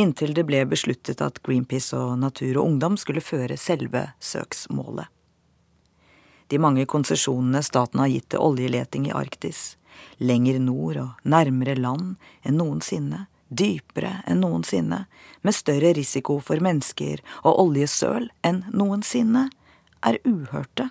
inntil 0.00 0.32
det 0.32 0.46
ble 0.48 0.64
besluttet 0.70 1.20
at 1.20 1.42
Greenpeace 1.44 1.92
og 1.98 2.16
Natur 2.22 2.56
og 2.56 2.64
Ungdom 2.64 2.96
skulle 2.96 3.20
føre 3.20 3.60
selve 3.60 4.06
søksmålet. 4.16 5.12
De 6.48 6.56
mange 6.56 6.86
konsesjonene 6.88 7.60
staten 7.60 8.00
har 8.00 8.08
gitt 8.08 8.30
til 8.32 8.40
oljeleting 8.40 9.10
i 9.10 9.16
Arktis, 9.16 9.74
lenger 10.16 10.62
nord 10.64 11.02
og 11.02 11.28
nærmere 11.28 11.76
land 11.76 12.16
enn 12.40 12.56
noensinne, 12.56 13.26
dypere 13.48 14.22
enn 14.28 14.42
noensinne, 14.44 15.04
med 15.42 15.56
større 15.56 15.92
risiko 15.96 16.38
for 16.44 16.60
mennesker 16.62 17.22
og 17.42 17.58
oljesøl 17.64 18.28
enn 18.46 18.64
noensinne, 18.74 19.48
er 20.04 20.20
uhørte. 20.24 20.90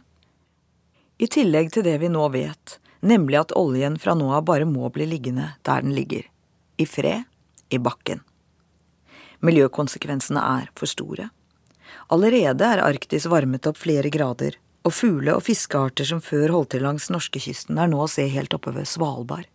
I 1.18 1.28
tillegg 1.32 1.72
til 1.74 1.86
det 1.88 1.98
vi 2.02 2.12
nå 2.12 2.28
vet, 2.34 2.78
nemlig 3.02 3.40
at 3.40 3.56
oljen 3.58 3.98
fra 4.02 4.16
nå 4.18 4.30
av 4.36 4.46
bare 4.50 4.68
må 4.70 4.90
bli 4.94 5.08
liggende 5.10 5.54
der 5.66 5.86
den 5.86 5.96
ligger, 5.98 6.28
i 6.78 6.86
fred, 6.86 7.26
i 7.70 7.80
bakken. 7.82 8.22
Miljøkonsekvensene 9.46 10.42
er 10.42 10.72
for 10.78 10.90
store. 10.90 11.30
Allerede 12.14 12.66
er 12.66 12.84
Arktis 12.84 13.28
varmet 13.30 13.68
opp 13.70 13.78
flere 13.80 14.10
grader, 14.14 14.58
og 14.88 14.94
fugle- 14.96 15.36
og 15.36 15.44
fiskearter 15.44 16.08
som 16.08 16.22
før 16.24 16.54
holdt 16.56 16.74
til 16.76 16.86
langs 16.86 17.10
norskekysten, 17.12 17.78
er 17.80 17.90
nå 17.92 18.00
å 18.04 18.10
se 18.12 18.28
helt 18.32 18.54
oppe 18.56 18.74
ved 18.76 18.88
Svalbard. 18.88 19.48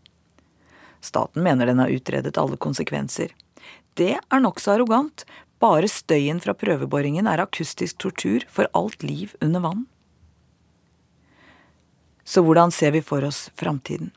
Staten 1.03 1.43
mener 1.43 1.67
den 1.67 1.83
har 1.83 1.91
utredet 1.91 2.39
alle 2.39 2.57
konsekvenser. 2.57 3.35
Det 3.99 4.15
er 4.17 4.41
nokså 4.41 4.77
arrogant, 4.77 5.27
bare 5.63 5.91
støyen 5.91 6.41
fra 6.43 6.55
prøveboringen 6.59 7.29
er 7.29 7.43
akustisk 7.43 7.99
tortur 8.03 8.47
for 8.51 8.71
alt 8.79 9.03
liv 9.03 9.35
under 9.43 9.63
vann. 9.67 9.85
Så 12.25 12.43
hvordan 12.43 12.71
ser 12.71 12.95
vi 12.95 13.03
for 13.03 13.25
oss 13.27 13.51
framtiden? 13.59 14.13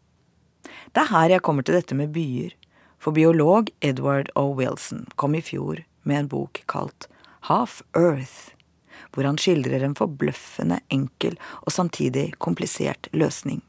Det 0.94 1.04
er 1.04 1.12
her 1.12 1.36
jeg 1.36 1.44
kommer 1.46 1.66
til 1.66 1.76
dette 1.76 1.98
med 1.98 2.14
byer, 2.16 2.54
for 3.02 3.14
biolog 3.18 3.70
Edward 3.82 4.30
O. 4.40 4.48
Wilson 4.56 5.06
kom 5.16 5.36
i 5.36 5.44
fjor 5.44 5.84
med 6.06 6.20
en 6.20 6.30
bok 6.32 6.64
kalt 6.72 7.10
Half 7.50 7.82
Earth, 7.98 8.56
hvor 9.14 9.28
han 9.28 9.38
skildrer 9.42 9.84
en 9.86 9.98
forbløffende 9.98 10.80
enkel 10.94 11.38
og 11.62 11.74
samtidig 11.74 12.32
komplisert 12.42 13.10
løsning. 13.14 13.62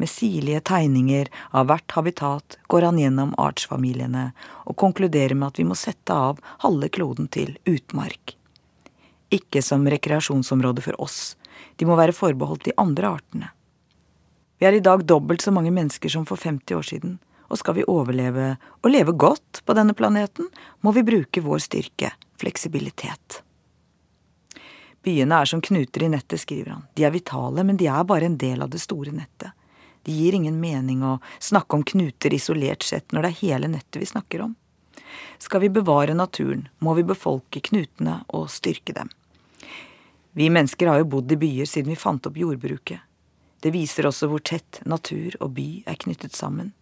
Med 0.00 0.08
sirlige 0.08 0.62
tegninger 0.64 1.28
av 1.50 1.66
hvert 1.68 1.92
habitat 1.92 2.56
går 2.72 2.86
han 2.88 2.98
gjennom 2.98 3.34
artsfamiliene 3.36 4.30
og 4.64 4.78
konkluderer 4.80 5.36
med 5.36 5.50
at 5.50 5.60
vi 5.60 5.66
må 5.68 5.76
sette 5.76 6.14
av 6.16 6.38
halve 6.62 6.88
kloden 6.88 7.28
til 7.28 7.58
utmark. 7.68 8.32
Ikke 9.28 9.60
som 9.60 9.84
rekreasjonsområde 9.84 10.80
for 10.86 10.96
oss, 11.04 11.36
de 11.76 11.84
må 11.84 12.00
være 12.00 12.16
forbeholdt 12.16 12.70
de 12.70 12.76
andre 12.80 13.12
artene. 13.18 13.52
Vi 14.56 14.70
er 14.70 14.80
i 14.80 14.82
dag 14.88 15.04
dobbelt 15.04 15.44
så 15.44 15.52
mange 15.52 15.74
mennesker 15.76 16.16
som 16.16 16.24
for 16.24 16.40
50 16.40 16.80
år 16.80 16.90
siden, 16.94 17.20
og 17.52 17.60
skal 17.60 17.76
vi 17.76 17.84
overleve 17.84 18.54
og 18.80 18.90
leve 18.96 19.12
godt 19.12 19.60
på 19.68 19.76
denne 19.76 19.92
planeten, 19.92 20.48
må 20.80 20.96
vi 20.96 21.04
bruke 21.04 21.44
vår 21.44 21.60
styrke, 21.68 22.14
fleksibilitet. 22.40 23.42
Byene 25.04 25.44
er 25.44 25.52
som 25.52 25.60
knuter 25.60 26.08
i 26.08 26.12
nettet, 26.16 26.40
skriver 26.40 26.78
han. 26.78 26.88
De 26.96 27.04
er 27.04 27.12
vitale, 27.12 27.68
men 27.68 27.76
de 27.76 27.92
er 27.92 28.08
bare 28.08 28.32
en 28.32 28.40
del 28.40 28.64
av 28.64 28.72
det 28.72 28.80
store 28.80 29.12
nettet. 29.12 29.52
Det 30.02 30.12
gir 30.12 30.34
ingen 30.34 30.60
mening 30.60 31.04
å 31.04 31.18
snakke 31.38 31.76
om 31.76 31.84
knuter 31.84 32.34
isolert 32.34 32.82
sett 32.86 33.12
når 33.12 33.22
det 33.22 33.30
er 33.30 33.40
hele 33.42 33.70
nettet 33.72 34.00
vi 34.00 34.08
snakker 34.08 34.46
om. 34.46 34.56
Skal 35.38 35.60
vi 35.60 35.72
bevare 35.72 36.14
naturen, 36.14 36.68
må 36.78 36.94
vi 36.94 37.04
befolke 37.04 37.60
knutene 37.60 38.20
og 38.28 38.50
styrke 38.52 38.94
dem. 38.96 39.10
Vi 40.32 40.50
mennesker 40.50 40.88
har 40.88 41.00
jo 41.00 41.10
bodd 41.16 41.32
i 41.32 41.38
byer 41.40 41.68
siden 41.68 41.92
vi 41.92 41.98
fant 41.98 42.26
opp 42.26 42.36
jordbruket. 42.38 43.00
Det 43.60 43.72
viser 43.74 44.08
også 44.08 44.30
hvor 44.30 44.40
tett 44.40 44.80
natur 44.88 45.34
og 45.40 45.52
by 45.56 45.68
er 45.90 45.98
knyttet 46.00 46.36
sammen. 46.36 46.72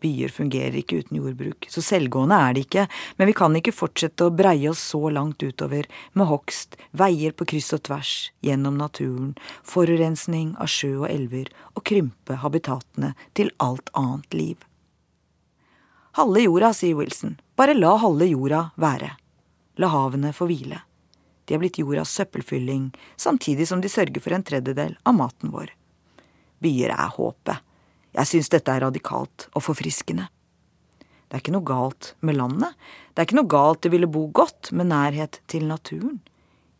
Byer 0.00 0.32
fungerer 0.32 0.78
ikke 0.80 1.02
uten 1.02 1.18
jordbruk, 1.20 1.66
så 1.68 1.82
selvgående 1.84 2.38
er 2.40 2.54
de 2.56 2.64
ikke, 2.64 2.86
men 3.18 3.28
vi 3.28 3.36
kan 3.36 3.56
ikke 3.56 3.74
fortsette 3.76 4.24
å 4.26 4.32
breie 4.32 4.70
oss 4.70 4.82
så 4.92 5.10
langt 5.12 5.44
utover 5.44 5.88
med 6.16 6.30
hogst, 6.30 6.78
veier 6.96 7.36
på 7.36 7.46
kryss 7.52 7.74
og 7.76 7.84
tvers, 7.90 8.14
gjennom 8.44 8.78
naturen, 8.80 9.34
forurensning 9.60 10.54
av 10.56 10.72
sjø 10.72 10.94
og 11.02 11.10
elver 11.10 11.52
og 11.74 11.84
krympe 11.90 12.40
habitatene 12.40 13.12
til 13.36 13.52
alt 13.60 13.92
annet 13.92 14.36
liv. 14.36 14.56
Halve 16.18 16.42
jorda, 16.42 16.72
sier 16.74 16.96
Wilson, 16.98 17.36
bare 17.54 17.76
la 17.76 17.92
halve 18.02 18.26
jorda 18.26 18.70
være. 18.80 19.12
La 19.78 19.92
havene 19.92 20.32
få 20.34 20.48
hvile. 20.50 20.80
De 21.44 21.54
er 21.54 21.60
blitt 21.62 21.78
jordas 21.78 22.10
søppelfylling, 22.16 22.90
samtidig 23.20 23.68
som 23.68 23.80
de 23.82 23.90
sørger 23.90 24.22
for 24.22 24.34
en 24.34 24.44
tredjedel 24.46 24.96
av 25.04 25.16
maten 25.18 25.52
vår. 25.54 25.72
Byer 26.62 26.92
er 26.94 27.14
håpet. 27.14 27.62
Jeg 28.16 28.26
syns 28.26 28.50
dette 28.50 28.72
er 28.74 28.82
radikalt 28.82 29.46
og 29.54 29.62
forfriskende. 29.68 30.26
Det 31.30 31.36
er 31.36 31.42
ikke 31.44 31.54
noe 31.54 31.66
galt 31.66 32.14
med 32.26 32.40
landet. 32.40 32.74
Det 33.14 33.22
er 33.22 33.28
ikke 33.28 33.38
noe 33.38 33.50
galt 33.50 33.84
det 33.84 33.92
ville 33.92 34.10
bo 34.10 34.24
godt 34.34 34.72
med 34.74 34.90
nærhet 34.90 35.38
til 35.46 35.68
naturen. 35.70 36.18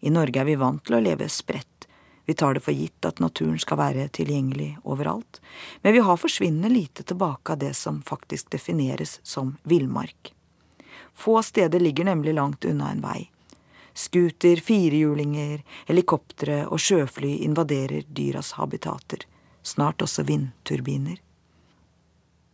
I 0.03 0.11
Norge 0.11 0.41
er 0.43 0.49
vi 0.49 0.59
vant 0.59 0.83
til 0.87 0.99
å 0.99 1.03
leve 1.05 1.29
spredt. 1.31 1.87
Vi 2.27 2.35
tar 2.35 2.55
det 2.55 2.65
for 2.65 2.75
gitt 2.75 3.07
at 3.07 3.23
naturen 3.23 3.59
skal 3.63 3.79
være 3.79 4.09
tilgjengelig 4.17 4.73
overalt. 4.83 5.39
Men 5.83 5.95
vi 5.95 6.03
har 6.03 6.19
forsvinnende 6.19 6.73
lite 6.75 7.07
tilbake 7.07 7.55
av 7.55 7.63
det 7.63 7.73
som 7.79 8.03
faktisk 8.07 8.51
defineres 8.51 9.21
som 9.23 9.57
villmark. 9.63 10.33
Få 11.15 11.41
steder 11.47 11.81
ligger 11.81 12.11
nemlig 12.11 12.35
langt 12.35 12.65
unna 12.65 12.91
en 12.91 13.03
vei. 13.07 13.31
Scooter, 13.95 14.59
firehjulinger, 14.63 15.63
helikoptre 15.87 16.65
og 16.67 16.83
sjøfly 16.83 17.37
invaderer 17.47 18.07
dyras 18.07 18.57
habitater 18.59 19.27
snart 19.63 20.03
også 20.03 20.25
vindturbiner. 20.29 21.19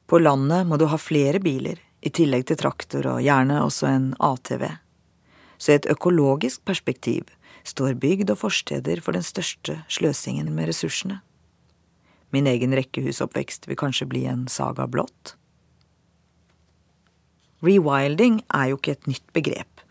På 0.07 0.19
landet 0.23 0.67
må 0.67 0.79
du 0.79 0.87
ha 0.91 0.99
flere 1.01 1.41
biler, 1.43 1.81
i 2.07 2.11
tillegg 2.15 2.47
til 2.47 2.59
traktor 2.61 3.07
og 3.11 3.23
gjerne 3.25 3.63
også 3.65 3.89
en 3.91 4.11
ATV. 4.23 4.69
Så 5.59 5.73
i 5.73 5.79
et 5.81 5.89
økologisk 5.91 6.63
perspektiv 6.69 7.33
står 7.67 7.97
bygd 7.99 8.31
og 8.31 8.43
forsteder 8.45 9.01
for 9.03 9.17
den 9.17 9.25
største 9.27 9.81
sløsingen 9.91 10.53
med 10.55 10.71
ressursene. 10.71 11.21
Min 12.31 12.47
egen 12.47 12.75
rekkehusoppvekst 12.77 13.67
vil 13.67 13.79
kanskje 13.81 14.07
bli 14.11 14.27
en 14.31 14.47
saga 14.51 14.87
blått. 14.87 15.35
Rewilding 17.65 18.43
er 18.55 18.71
jo 18.71 18.79
ikke 18.79 18.95
et 18.95 19.09
nytt 19.11 19.27
begrep. 19.35 19.83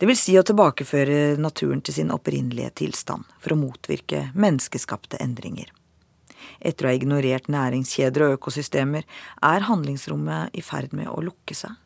Det 0.00 0.08
vil 0.08 0.16
si 0.16 0.36
å 0.40 0.44
tilbakeføre 0.46 1.36
naturen 1.36 1.82
til 1.84 1.98
sin 1.98 2.12
opprinnelige 2.14 2.70
tilstand, 2.84 3.26
for 3.42 3.52
å 3.52 3.60
motvirke 3.60 4.30
menneskeskapte 4.32 5.20
endringer. 5.20 5.68
Etter 6.58 6.86
å 6.86 6.90
ha 6.90 6.96
ignorert 6.98 7.46
næringskjeder 7.52 8.26
og 8.26 8.38
økosystemer 8.38 9.06
er 9.46 9.68
handlingsrommet 9.68 10.56
i 10.58 10.64
ferd 10.64 10.96
med 10.96 11.10
å 11.12 11.22
lukke 11.24 11.56
seg. 11.56 11.76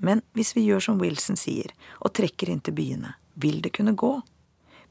Men 0.00 0.22
hvis 0.36 0.54
vi 0.56 0.64
gjør 0.64 0.84
som 0.84 1.00
Wilson 1.00 1.36
sier, 1.36 1.72
og 2.00 2.14
trekker 2.16 2.52
inn 2.52 2.62
til 2.64 2.76
byene, 2.76 3.14
vil 3.40 3.60
det 3.64 3.74
kunne 3.76 3.92
gå. 3.92 4.14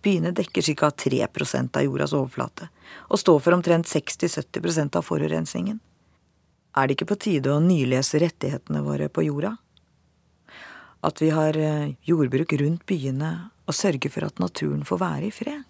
Byene 0.06 0.32
dekker 0.36 0.64
ca. 0.78 0.92
3% 0.94 1.78
av 1.78 1.86
jordas 1.86 2.14
overflate, 2.16 2.70
og 3.10 3.20
står 3.20 3.40
for 3.44 3.58
omtrent 3.58 3.90
60-70% 3.90 5.00
av 5.00 5.06
forurensningen. 5.06 5.80
Er 6.78 6.88
det 6.88 6.96
ikke 6.96 7.10
på 7.10 7.20
tide 7.26 7.52
å 7.52 7.64
nylese 7.64 8.22
rettighetene 8.22 8.84
våre 8.86 9.10
på 9.10 9.26
jorda? 9.26 9.56
At 11.02 11.22
vi 11.24 11.32
har 11.34 11.58
eh, 11.58 11.96
jordbruk 12.06 12.54
rundt 12.62 12.86
byene 12.88 13.32
og 13.66 13.76
sørger 13.76 14.14
for 14.14 14.28
at 14.28 14.42
naturen 14.42 14.86
får 14.88 15.02
være 15.02 15.30
i 15.30 15.34
fred? 15.34 15.66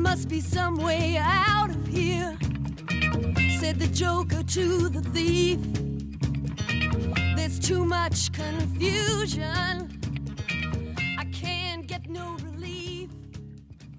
Must 0.00 0.28
be 0.28 0.40
some 0.40 0.82
way 0.82 1.18
out 1.18 1.70
of 1.70 1.86
here, 1.86 2.36
said 3.60 3.78
the 3.78 3.86
joker 3.92 4.42
to 4.42 4.88
the 4.88 5.02
thief. 5.12 5.58
There's 7.36 7.58
too 7.58 7.84
much 7.84 8.32
confusion. 8.32 9.90
I 11.18 11.24
can't 11.32 11.86
get 11.86 12.08
no 12.08 12.36
relief. 12.44 13.10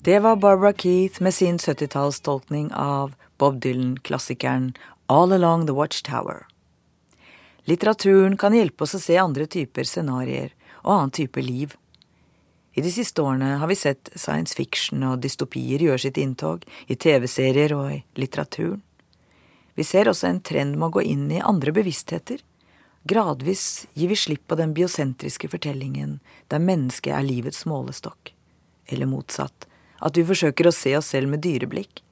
Det 0.03 0.20
var 0.20 0.36
Barbara 0.36 0.74
Keith 0.74 1.22
med 1.22 1.34
sin 1.34 1.58
70-tallstolkning 1.58 2.72
av 2.74 3.13
Bob 3.38 3.62
Dylan-klassikeren 3.62 4.74
All 5.05 5.31
Along 5.31 5.67
the 5.67 5.74
Watchtower. 5.74 6.48
Litteraturen 7.63 8.38
kan 8.38 8.53
hjelpe 8.53 8.84
oss 8.84 8.96
å 8.96 9.00
se 9.00 9.17
andre 9.17 9.46
typer 9.46 9.86
scenarioer 9.86 10.55
og 10.81 10.93
annen 10.96 11.13
type 11.13 11.41
liv. 11.41 11.75
I 12.74 12.82
de 12.82 12.92
siste 12.92 13.22
årene 13.22 13.58
har 13.60 13.68
vi 13.68 13.75
sett 13.75 14.10
science 14.16 14.56
fiction 14.56 15.04
og 15.04 15.20
dystopier 15.24 15.82
gjøre 15.84 16.06
sitt 16.06 16.20
inntog 16.22 16.63
i 16.88 16.96
TV-serier 16.96 17.74
og 17.75 17.90
i 17.98 18.00
litteraturen. 18.16 18.80
Vi 19.75 19.84
ser 19.88 20.08
også 20.12 20.28
en 20.28 20.42
trend 20.44 20.78
med 20.78 20.90
å 20.90 20.96
gå 20.98 21.04
inn 21.08 21.30
i 21.32 21.42
andre 21.44 21.72
bevisstheter. 21.75 22.40
Gradvis 23.08 23.88
gir 23.98 24.12
vi 24.12 24.20
slipp 24.20 24.44
på 24.48 24.58
den 24.60 24.75
biosentriske 24.78 25.50
fortellingen 25.51 26.20
der 26.51 26.63
mennesket 26.63 27.16
er 27.16 27.25
livets 27.25 27.66
målestokk. 27.66 28.34
Eller 28.92 29.10
motsatt, 29.10 29.68
at 30.00 30.18
vi 30.18 30.28
forsøker 30.28 30.68
å 30.68 30.75
se 30.75 30.94
oss 31.00 31.12
selv 31.16 31.32
med 31.32 31.44
dyreblikk. 31.44 32.04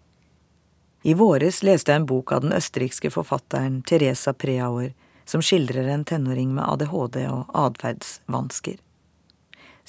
I 1.03 1.13
våres 1.15 1.61
leste 1.63 1.93
jeg 1.93 2.01
en 2.01 2.09
bok 2.09 2.33
av 2.35 2.43
den 2.43 2.55
østerrikske 2.55 3.11
forfatteren 3.13 3.79
Teresa 3.87 4.33
Preauer, 4.33 4.91
som 5.29 5.43
skildrer 5.45 5.87
en 5.93 6.03
tenåring 6.07 6.51
med 6.55 6.65
ADHD 6.65 7.21
og 7.29 7.53
atferdsvansker. 7.55 8.79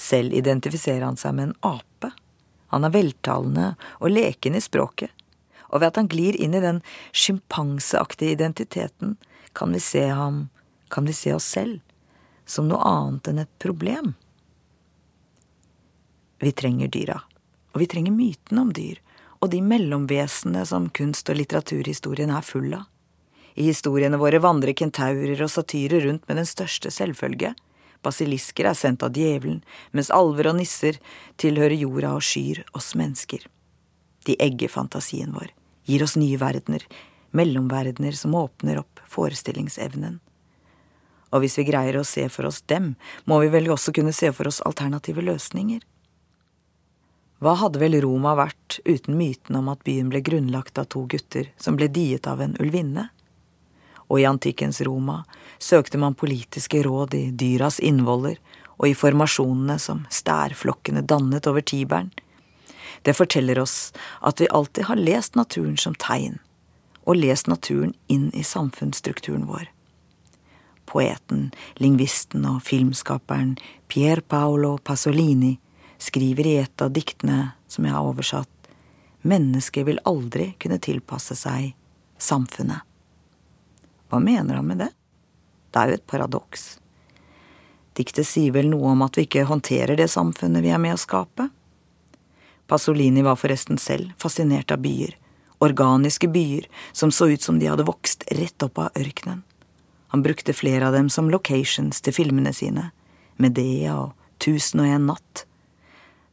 Selv 0.00 0.32
identifiserer 0.32 1.04
han 1.04 1.18
seg 1.20 1.36
med 1.36 1.50
en 1.50 1.56
ape. 1.76 2.12
Han 2.72 2.86
er 2.86 2.94
veltalende 2.94 3.66
og 3.98 4.14
leken 4.14 4.56
i 4.56 4.62
språket, 4.64 5.10
og 5.68 5.82
ved 5.82 5.90
at 5.90 6.00
han 6.00 6.08
glir 6.10 6.38
inn 6.40 6.54
i 6.56 6.62
den 6.62 6.80
sjimpanseaktige 7.12 8.38
identiteten, 8.38 9.18
kan 9.52 9.74
vi 9.74 9.82
se 9.82 10.06
ham, 10.14 10.48
kan 10.88 11.04
vi 11.04 11.12
se 11.12 11.34
oss 11.34 11.44
selv, 11.44 11.80
som 12.46 12.70
noe 12.70 12.80
annet 12.86 13.28
enn 13.28 13.42
et 13.44 13.52
problem. 13.62 14.14
Vi 16.40 16.54
trenger 16.56 16.88
dyra, 16.88 17.20
og 17.74 17.82
vi 17.82 17.88
trenger 17.90 18.14
mytene 18.16 18.64
om 18.64 18.72
dyr, 18.74 19.02
og 19.40 19.50
de 19.52 19.60
mellomvesenene 19.64 20.64
som 20.66 20.88
kunst- 20.96 21.28
og 21.28 21.36
litteraturhistorien 21.36 22.32
er 22.32 22.46
full 22.46 22.72
av. 22.78 22.86
I 23.58 23.66
historiene 23.66 24.16
våre 24.20 24.40
vandrer 24.40 24.72
kentaurer 24.78 25.42
og 25.42 25.50
satyrer 25.50 26.06
rundt 26.06 26.28
med 26.28 26.38
den 26.38 26.48
største 26.48 26.92
selvfølge. 26.94 27.52
Basilisker 28.02 28.70
er 28.70 28.76
sendt 28.78 29.04
av 29.04 29.16
djevelen, 29.16 29.60
mens 29.92 30.10
alver 30.14 30.50
og 30.50 30.56
nisser 30.60 30.96
tilhører 31.40 31.76
jorda 31.76 32.14
og 32.16 32.24
skyr 32.24 32.62
oss 32.76 32.94
mennesker. 32.96 33.44
De 34.24 34.36
egger 34.40 34.72
fantasien 34.72 35.32
vår, 35.36 35.52
gir 35.88 36.04
oss 36.04 36.16
nye 36.20 36.40
verdener, 36.40 36.84
mellomverdener 37.36 38.16
som 38.16 38.34
åpner 38.34 38.80
opp 38.82 39.04
forestillingsevnen. 39.08 40.18
Og 41.30 41.44
hvis 41.44 41.60
vi 41.60 41.68
greier 41.68 42.00
å 42.00 42.06
se 42.06 42.26
for 42.32 42.48
oss 42.48 42.62
dem, 42.66 42.94
må 43.24 43.38
vi 43.44 43.52
vel 43.52 43.70
også 43.70 43.94
kunne 43.94 44.14
se 44.16 44.32
for 44.34 44.50
oss 44.50 44.62
alternative 44.66 45.22
løsninger. 45.22 45.84
Hva 47.40 47.54
hadde 47.56 47.80
vel 47.80 47.96
Roma 48.02 48.34
vært 48.36 48.80
uten 48.84 49.16
myten 49.16 49.56
om 49.56 49.70
at 49.72 49.84
byen 49.86 50.10
ble 50.12 50.20
grunnlagt 50.24 50.76
av 50.80 50.90
to 50.92 51.06
gutter 51.08 51.48
som 51.56 51.78
ble 51.78 51.88
diet 51.88 52.28
av 52.28 52.42
en 52.44 52.56
ulvinne? 52.60 53.08
Og 54.10 54.20
i 54.20 54.26
antikkens 54.26 54.80
Roma 54.82 55.22
søkte 55.62 55.98
man 55.98 56.18
politiske 56.18 56.82
råd 56.82 57.14
i 57.14 57.24
dyras 57.30 57.78
innvoller 57.78 58.40
og 58.80 58.88
i 58.88 58.96
formasjonene 58.96 59.78
som 59.78 60.06
stærflokkene 60.10 61.04
dannet 61.06 61.46
over 61.46 61.62
Tiberen. 61.62 62.10
Det 63.02 63.14
forteller 63.16 63.60
oss 63.62 63.92
at 64.20 64.40
vi 64.40 64.48
alltid 64.50 64.88
har 64.90 64.96
lest 65.00 65.36
naturen 65.38 65.76
som 65.78 65.94
tegn, 65.94 66.38
og 67.06 67.20
lest 67.20 67.48
naturen 67.48 67.94
inn 68.08 68.28
i 68.34 68.42
samfunnsstrukturen 68.44 69.46
vår. 69.48 69.68
Poeten, 70.90 71.50
lingvisten 71.78 72.44
og 72.50 72.64
filmskaperen 72.66 73.54
Pier 73.88 74.20
Paolo 74.20 74.74
Pasolini 74.82 75.54
skriver 76.02 76.48
i 76.48 76.56
et 76.64 76.82
av 76.82 76.90
diktene 76.96 77.52
som 77.70 77.86
jeg 77.86 77.94
har 77.94 78.08
oversatt, 78.10 78.50
mennesket 79.22 79.86
vil 79.86 80.00
aldri 80.08 80.54
kunne 80.58 80.80
tilpasse 80.82 81.36
seg 81.38 81.74
samfunnet. 82.18 82.89
Hva 84.10 84.18
mener 84.18 84.58
han 84.58 84.66
med 84.66 84.82
det? 84.82 84.90
Det 85.70 85.78
er 85.80 85.90
jo 85.92 85.98
et 86.00 86.06
paradoks. 86.10 86.64
Diktet 87.94 88.26
sier 88.26 88.54
vel 88.54 88.70
noe 88.70 88.92
om 88.92 89.04
at 89.06 89.18
vi 89.18 89.26
ikke 89.26 89.46
håndterer 89.46 89.98
det 89.98 90.10
samfunnet 90.10 90.64
vi 90.64 90.72
er 90.74 90.82
med 90.82 90.96
å 90.96 91.00
skape? 91.00 91.48
Pasolini 92.70 93.22
var 93.26 93.38
forresten 93.38 93.78
selv 93.82 94.10
fascinert 94.18 94.70
av 94.74 94.82
byer, 94.82 95.16
organiske 95.62 96.30
byer 96.30 96.66
som 96.92 97.10
så 97.14 97.30
ut 97.30 97.42
som 97.42 97.58
de 97.58 97.70
hadde 97.70 97.86
vokst 97.86 98.26
rett 98.38 98.66
opp 98.66 98.78
av 98.78 98.98
ørkenen. 98.98 99.42
Han 100.10 100.22
brukte 100.22 100.54
flere 100.54 100.88
av 100.88 100.94
dem 100.94 101.10
som 101.10 101.30
locations 101.30 102.02
til 102.02 102.14
filmene 102.14 102.52
sine, 102.54 102.88
Medea 103.38 103.94
og 103.94 104.14
Tusen 104.42 104.82
og 104.82 104.90
en 104.90 105.06
natt. 105.12 105.44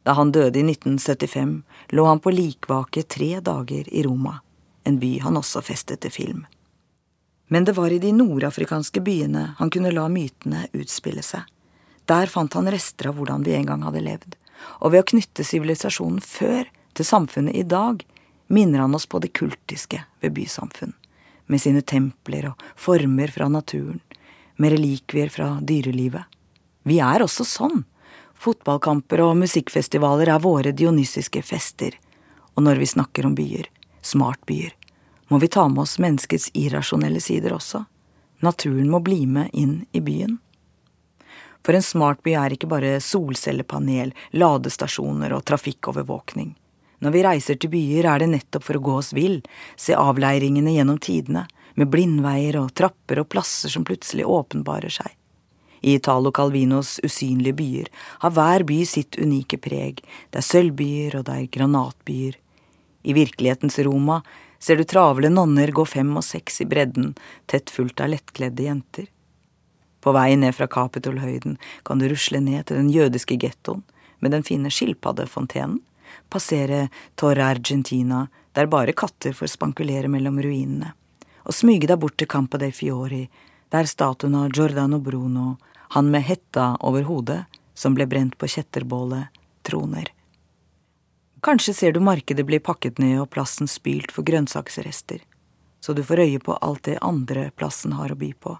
Da 0.02 0.16
han 0.18 0.32
døde 0.34 0.58
i 0.58 0.64
1975, 0.66 1.58
lå 1.94 2.06
han 2.08 2.22
på 2.22 2.32
likvake 2.34 3.04
tre 3.06 3.36
dager 3.44 3.86
i 3.92 4.02
Roma, 4.06 4.40
en 4.82 4.98
by 4.98 5.18
han 5.22 5.38
også 5.38 5.62
festet 5.62 6.02
til 6.02 6.14
film. 6.14 6.46
Men 7.48 7.64
det 7.64 7.74
var 7.76 7.90
i 7.90 7.98
de 7.98 8.12
nordafrikanske 8.12 9.00
byene 9.00 9.54
han 9.58 9.70
kunne 9.72 9.92
la 9.92 10.08
mytene 10.12 10.66
utspille 10.76 11.24
seg. 11.24 11.42
Der 12.08 12.28
fant 12.32 12.54
han 12.56 12.68
rester 12.72 13.10
av 13.10 13.18
hvordan 13.18 13.44
vi 13.44 13.56
en 13.56 13.66
gang 13.68 13.84
hadde 13.84 14.04
levd, 14.04 14.36
og 14.80 14.92
ved 14.92 15.04
å 15.04 15.08
knytte 15.12 15.44
sivilisasjonen 15.44 16.22
før 16.24 16.68
til 16.96 17.08
samfunnet 17.08 17.56
i 17.56 17.64
dag, 17.68 18.00
minner 18.48 18.84
han 18.84 18.96
oss 18.96 19.06
på 19.06 19.20
det 19.20 19.34
kultiske 19.36 20.00
ved 20.20 20.34
bysamfunn, 20.36 20.94
med 21.46 21.60
sine 21.60 21.82
templer 21.84 22.50
og 22.50 22.64
former 22.76 23.32
fra 23.32 23.48
naturen, 23.52 24.00
med 24.56 24.72
relikvier 24.74 25.30
fra 25.30 25.50
dyrelivet. 25.62 26.24
Vi 26.88 26.98
er 27.04 27.22
også 27.22 27.44
sånn. 27.46 27.84
Fotballkamper 28.38 29.20
og 29.24 29.36
musikkfestivaler 29.42 30.32
er 30.32 30.42
våre 30.42 30.72
dionysiske 30.72 31.42
fester, 31.44 31.92
og 32.56 32.64
når 32.64 32.80
vi 32.80 32.92
snakker 32.94 33.28
om 33.28 33.36
byer, 33.38 33.68
smartbyer, 34.02 34.72
må 35.28 35.38
vi 35.38 35.48
ta 35.48 35.68
med 35.68 35.82
oss 35.82 35.98
menneskets 35.98 36.50
irrasjonelle 36.54 37.20
sider 37.20 37.54
også. 37.56 37.84
Naturen 38.40 38.90
må 38.90 39.00
bli 39.04 39.26
med 39.26 39.50
inn 39.52 39.82
i 39.92 40.00
byen. 40.00 40.38
For 41.66 41.76
en 41.76 41.84
smart 41.84 42.22
by 42.24 42.36
er 42.38 42.54
ikke 42.54 42.70
bare 42.70 42.94
solcellepanel, 43.02 44.14
ladestasjoner 44.32 45.34
og 45.36 45.44
trafikkovervåkning. 45.50 46.54
Når 47.04 47.14
vi 47.14 47.22
reiser 47.26 47.58
til 47.58 47.70
byer, 47.70 48.08
er 48.08 48.22
det 48.22 48.30
nettopp 48.32 48.64
for 48.66 48.78
å 48.78 48.82
gå 48.82 48.94
oss 49.02 49.12
vill, 49.14 49.40
se 49.76 49.94
avleiringene 49.94 50.74
gjennom 50.74 50.98
tidene, 51.02 51.44
med 51.78 51.90
blindveier 51.92 52.56
og 52.58 52.72
trapper 52.74 53.20
og 53.22 53.28
plasser 53.30 53.70
som 53.70 53.84
plutselig 53.86 54.26
åpenbarer 54.26 54.90
seg. 54.90 55.12
I 55.78 55.94
Italo 55.94 56.32
Calvinos 56.34 56.96
usynlige 57.06 57.54
byer 57.54 57.90
har 58.24 58.34
hver 58.34 58.64
by 58.66 58.80
sitt 58.88 59.18
unike 59.20 59.60
preg, 59.62 60.02
det 60.30 60.40
er 60.40 60.46
sølvbyer 60.46 61.20
og 61.20 61.28
det 61.28 61.36
er 61.36 61.52
granatbyer. 61.54 62.38
I 63.06 63.14
virkelighetens 63.14 63.78
Roma 63.86 64.18
ser 64.58 64.76
du 64.76 64.84
travle 64.84 65.30
nonner 65.30 65.72
gå 65.74 65.84
fem 65.86 66.10
og 66.16 66.24
seks 66.26 66.60
i 66.62 66.66
bredden, 66.68 67.14
tett 67.46 67.70
fulgt 67.70 68.00
av 68.00 68.12
lettkledde 68.12 68.66
jenter. 68.66 69.06
På 70.00 70.14
vei 70.14 70.36
ned 70.36 70.54
fra 70.54 70.68
Kapitolhøyden 70.70 71.58
kan 71.86 71.98
du 71.98 72.08
rusle 72.08 72.40
ned 72.40 72.68
til 72.68 72.80
den 72.80 72.90
jødiske 72.94 73.38
gettoen 73.40 73.84
med 74.18 74.34
den 74.34 74.46
fine 74.46 74.70
skilpaddefontenen, 74.70 75.80
passere 76.30 76.88
Torre 77.14 77.44
Argentina, 77.44 78.26
der 78.52 78.66
bare 78.66 78.94
katter 78.96 79.34
får 79.36 79.52
spankulere 79.54 80.08
mellom 80.10 80.40
ruinene, 80.42 80.92
og 81.44 81.54
smyge 81.54 81.86
deg 81.90 82.00
bort 82.02 82.16
til 82.18 82.30
Campo 82.30 82.58
dei 82.58 82.72
Fiori, 82.74 83.26
der 83.70 83.86
statuen 83.86 84.34
av 84.34 84.50
Giordano 84.50 84.98
Bruno, 84.98 85.56
han 85.94 86.10
med 86.10 86.26
hetta 86.26 86.74
over 86.80 87.06
hodet, 87.08 87.44
som 87.74 87.94
ble 87.94 88.08
brent 88.10 88.34
på 88.38 88.48
kjetterbålet, 88.50 89.28
troner. 89.62 90.10
Kanskje 91.40 91.74
ser 91.74 91.92
du 91.92 92.00
markedet 92.00 92.42
bli 92.46 92.58
pakket 92.58 92.98
ned 92.98 93.20
og 93.22 93.28
plassen 93.30 93.68
spylt 93.70 94.10
for 94.10 94.26
grønnsaksrester, 94.26 95.20
så 95.80 95.94
du 95.94 96.02
får 96.02 96.24
øye 96.24 96.40
på 96.42 96.56
alt 96.58 96.82
det 96.88 96.96
andre 96.98 97.50
plassen 97.54 97.94
har 97.94 98.10
å 98.10 98.18
by 98.18 98.32
på. 98.34 98.56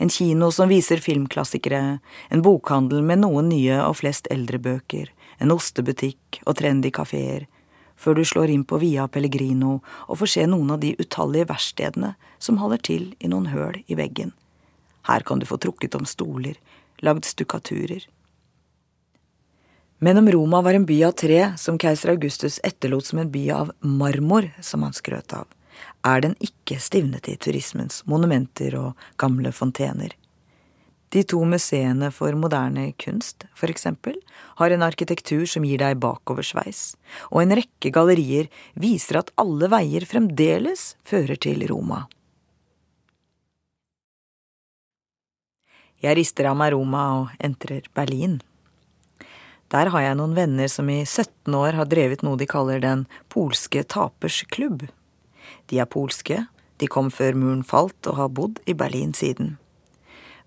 En 0.00 0.08
kino 0.08 0.48
som 0.50 0.70
viser 0.72 1.02
filmklassikere, 1.04 1.98
en 2.32 2.42
bokhandel 2.42 3.04
med 3.04 3.20
noen 3.20 3.50
nye 3.52 3.76
og 3.84 3.98
flest 4.00 4.30
eldre 4.32 4.58
bøker, 4.58 5.10
en 5.38 5.52
ostebutikk 5.52 6.40
og 6.46 6.56
trendy 6.62 6.90
kafeer, 6.94 7.44
før 7.96 8.16
du 8.16 8.24
slår 8.24 8.50
inn 8.50 8.64
på 8.64 8.80
Via 8.80 9.04
Pellegrino 9.06 9.76
og 10.08 10.18
får 10.22 10.32
se 10.32 10.46
noen 10.48 10.72
av 10.74 10.80
de 10.80 10.94
utallige 10.98 11.50
verkstedene 11.52 12.14
som 12.42 12.58
holder 12.58 12.80
til 12.88 13.06
i 13.20 13.30
noen 13.30 13.52
høl 13.52 13.82
i 13.84 14.00
veggen. 14.00 14.32
Her 15.04 15.20
kan 15.28 15.38
du 15.38 15.46
få 15.46 15.60
trukket 15.60 15.94
om 15.94 16.08
stoler, 16.08 16.56
lagd 17.04 17.28
stukkaturer. 17.28 18.08
Men 20.04 20.18
om 20.18 20.30
Roma 20.30 20.60
var 20.62 20.74
en 20.74 20.84
by 20.86 20.98
av 21.04 21.12
tre 21.16 21.38
som 21.56 21.78
keiser 21.80 22.10
Augustus 22.12 22.58
etterlot 22.68 23.06
som 23.08 23.22
en 23.22 23.30
by 23.32 23.44
av 23.56 23.70
marmor, 23.80 24.50
som 24.60 24.82
han 24.84 24.92
skrøt 24.92 25.32
av, 25.32 25.46
er 26.04 26.20
den 26.20 26.34
ikke 26.44 26.76
stivnet 26.76 27.30
i 27.32 27.38
turismens 27.40 28.02
monumenter 28.04 28.76
og 28.76 29.06
gamle 29.16 29.54
fontener. 29.56 30.12
De 31.08 31.24
to 31.24 31.40
museene 31.48 32.12
for 32.12 32.36
moderne 32.36 32.90
kunst, 33.00 33.48
for 33.56 33.72
eksempel, 33.72 34.20
har 34.60 34.76
en 34.76 34.84
arkitektur 34.84 35.48
som 35.48 35.64
gir 35.64 35.80
deg 35.80 35.96
bakoversveis, 36.04 36.84
og 37.32 37.40
en 37.46 37.56
rekke 37.62 37.96
gallerier 37.96 38.52
viser 38.76 39.22
at 39.24 39.32
alle 39.40 39.72
veier 39.72 40.04
fremdeles 40.04 40.98
fører 41.00 41.40
til 41.40 41.64
Roma. 41.72 42.04
Jeg 46.04 46.20
rister 46.20 46.52
av 46.52 46.60
meg 46.60 46.76
Roma 46.76 47.12
og 47.22 47.38
entrer 47.40 47.88
Berlin. 47.96 48.42
Der 49.74 49.90
har 49.90 50.04
jeg 50.04 50.14
noen 50.20 50.36
venner 50.36 50.68
som 50.70 50.86
i 50.92 51.00
17 51.02 51.54
år 51.58 51.74
har 51.74 51.88
drevet 51.90 52.20
noe 52.22 52.38
de 52.38 52.46
kaller 52.46 52.78
Den 52.78 53.08
polske 53.32 53.82
tapers 53.82 54.44
klubb. 54.54 54.84
De 55.66 55.80
er 55.82 55.90
polske, 55.90 56.44
de 56.78 56.86
kom 56.86 57.10
før 57.10 57.34
muren 57.34 57.64
falt 57.66 58.06
og 58.06 58.20
har 58.20 58.30
bodd 58.30 58.60
i 58.70 58.76
Berlin 58.78 59.10
siden. 59.18 59.56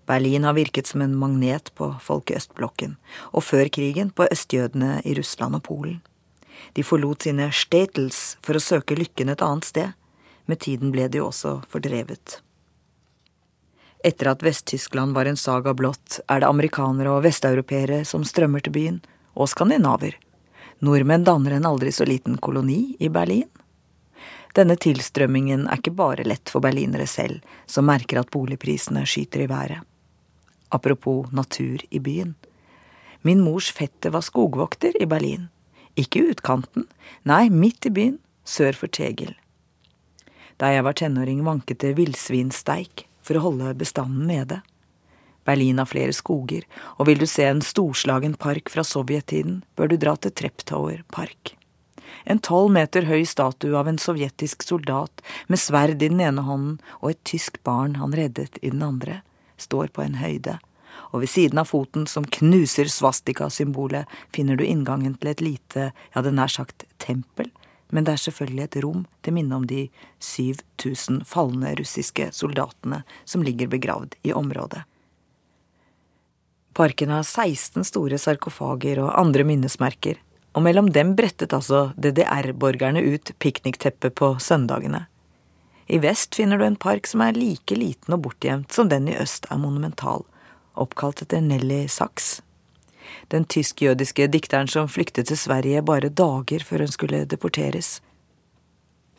Berlin 0.08 0.46
har 0.48 0.56
virket 0.56 0.88
som 0.88 1.04
en 1.04 1.16
magnet 1.20 1.68
på 1.76 1.90
folk 2.00 2.32
i 2.32 2.38
østblokken, 2.38 2.94
og 3.36 3.44
før 3.44 3.68
krigen 3.68 4.14
på 4.16 4.24
østjødene 4.32 5.02
i 5.04 5.12
Russland 5.18 5.60
og 5.60 5.66
Polen. 5.68 6.00
De 6.72 6.80
forlot 6.80 7.28
sine 7.28 7.50
statels 7.52 8.38
for 8.40 8.56
å 8.56 8.64
søke 8.64 8.96
lykken 8.96 9.28
et 9.28 9.44
annet 9.44 9.68
sted. 9.68 9.92
Med 10.48 10.62
tiden 10.64 10.88
ble 10.94 11.04
de 11.12 11.20
også 11.20 11.58
fordrevet. 11.68 12.40
Etter 14.00 14.32
at 14.32 14.40
Vest-Tyskland 14.46 15.12
var 15.12 15.28
en 15.28 15.36
saga 15.36 15.76
blått, 15.76 16.22
er 16.32 16.40
det 16.40 16.48
amerikanere 16.48 17.12
og 17.12 17.26
vesteuropeere 17.28 18.00
som 18.08 18.24
strømmer 18.24 18.64
til 18.64 18.72
byen, 18.72 19.00
og 19.38 19.50
skandinaver. 19.52 20.16
Nordmenn 20.82 21.24
danner 21.26 21.56
en 21.56 21.66
aldri 21.66 21.92
så 21.94 22.06
liten 22.06 22.36
koloni 22.42 22.96
i 22.98 23.08
Berlin. 23.08 23.48
Denne 24.58 24.74
tilstrømmingen 24.80 25.66
er 25.68 25.78
ikke 25.78 25.94
bare 25.94 26.26
lett 26.26 26.50
for 26.50 26.64
berlinere 26.64 27.06
selv, 27.06 27.42
som 27.66 27.86
merker 27.86 28.20
at 28.20 28.30
boligprisene 28.34 29.04
skyter 29.06 29.44
i 29.44 29.50
været. 29.50 29.84
Apropos 30.74 31.30
natur 31.32 31.84
i 31.90 32.00
byen. 32.02 32.34
Min 33.22 33.42
mors 33.42 33.70
fetter 33.72 34.10
var 34.14 34.26
skogvokter 34.26 34.96
i 35.02 35.06
Berlin. 35.06 35.48
Ikke 35.98 36.20
i 36.20 36.32
utkanten, 36.32 36.86
nei, 37.26 37.48
midt 37.50 37.86
i 37.86 37.92
byen, 37.94 38.18
sør 38.44 38.76
for 38.78 38.90
Tegel. 38.90 39.34
Da 40.58 40.72
jeg 40.74 40.84
var 40.86 40.96
tenåring, 40.98 41.44
vanket 41.46 41.82
det 41.84 41.96
villsvinsteik 41.98 43.06
for 43.22 43.38
å 43.38 43.44
holde 43.48 43.74
bestanden 43.78 44.26
nede. 44.30 44.60
Berlin 45.48 45.80
har 45.80 45.88
flere 45.88 46.12
skoger, 46.12 46.66
og 47.00 47.08
vil 47.08 47.22
du 47.22 47.26
se 47.28 47.46
en 47.48 47.64
storslagen 47.64 48.36
park 48.36 48.68
fra 48.68 48.84
sovjettiden, 48.84 49.62
bør 49.80 49.88
du 49.88 49.96
dra 49.96 50.14
til 50.20 50.34
Treptower 50.36 51.00
park. 51.14 51.54
En 52.28 52.40
tolv 52.44 52.72
meter 52.74 53.06
høy 53.08 53.24
statue 53.28 53.76
av 53.78 53.88
en 53.88 54.00
sovjetisk 54.00 54.66
soldat 54.66 55.22
med 55.48 55.60
sverd 55.60 56.02
i 56.02 56.10
den 56.10 56.20
ene 56.20 56.44
hånden 56.44 56.78
og 57.00 57.12
et 57.12 57.22
tysk 57.28 57.56
barn 57.64 57.96
han 57.96 58.16
reddet 58.16 58.60
i 58.60 58.72
den 58.74 58.84
andre, 58.84 59.22
står 59.56 59.88
på 59.96 60.04
en 60.04 60.18
høyde, 60.20 60.58
og 61.12 61.22
ved 61.22 61.32
siden 61.32 61.62
av 61.62 61.70
foten 61.70 62.04
som 62.10 62.26
knuser 62.38 62.90
svastika-symbolet, 62.92 64.04
finner 64.34 64.58
du 64.58 64.66
inngangen 64.66 65.16
til 65.16 65.32
et 65.32 65.44
lite, 65.44 65.90
ja, 66.14 66.22
det 66.24 66.34
nær 66.36 66.52
sagt 66.52 66.84
tempel, 67.00 67.48
men 67.88 68.04
det 68.04 68.14
er 68.14 68.24
selvfølgelig 68.26 68.66
et 68.66 68.78
rom 68.84 69.06
til 69.24 69.36
minne 69.38 69.56
om 69.56 69.64
de 69.68 69.86
7000 70.20 71.24
falne 71.28 71.72
russiske 71.80 72.28
soldatene 72.36 73.00
som 73.24 73.44
ligger 73.46 73.72
begravd 73.72 74.18
i 74.28 74.36
området. 74.36 74.84
Parken 76.74 77.10
har 77.10 77.22
16 77.22 77.84
store 77.84 78.18
sarkofager 78.18 79.00
og 79.02 79.14
andre 79.18 79.44
minnesmerker, 79.44 80.18
og 80.54 80.64
mellom 80.66 80.90
dem 80.94 81.14
brettet 81.18 81.54
altså 81.56 81.92
DDR-borgerne 81.96 83.02
ut 83.02 83.32
piknikteppet 83.38 84.14
på 84.18 84.34
søndagene. 84.42 85.06
I 85.88 85.98
vest 86.02 86.36
finner 86.36 86.58
du 86.58 86.66
en 86.66 86.76
park 86.76 87.06
som 87.08 87.22
er 87.24 87.38
like 87.38 87.76
liten 87.76 88.14
og 88.14 88.26
bortgjemt 88.26 88.74
som 88.74 88.90
den 88.92 89.08
i 89.08 89.16
øst 89.16 89.48
er 89.48 89.60
monumental, 89.60 90.26
oppkalt 90.76 91.22
etter 91.24 91.40
Nelly 91.40 91.86
Sachs. 91.88 92.42
Den 93.32 93.46
tysk-jødiske 93.48 94.26
dikteren 94.28 94.68
som 94.68 94.88
flyktet 94.88 95.30
til 95.30 95.40
Sverige 95.40 95.80
bare 95.82 96.12
dager 96.12 96.64
før 96.64 96.84
hun 96.84 96.92
skulle 96.92 97.24
deporteres. 97.24 98.02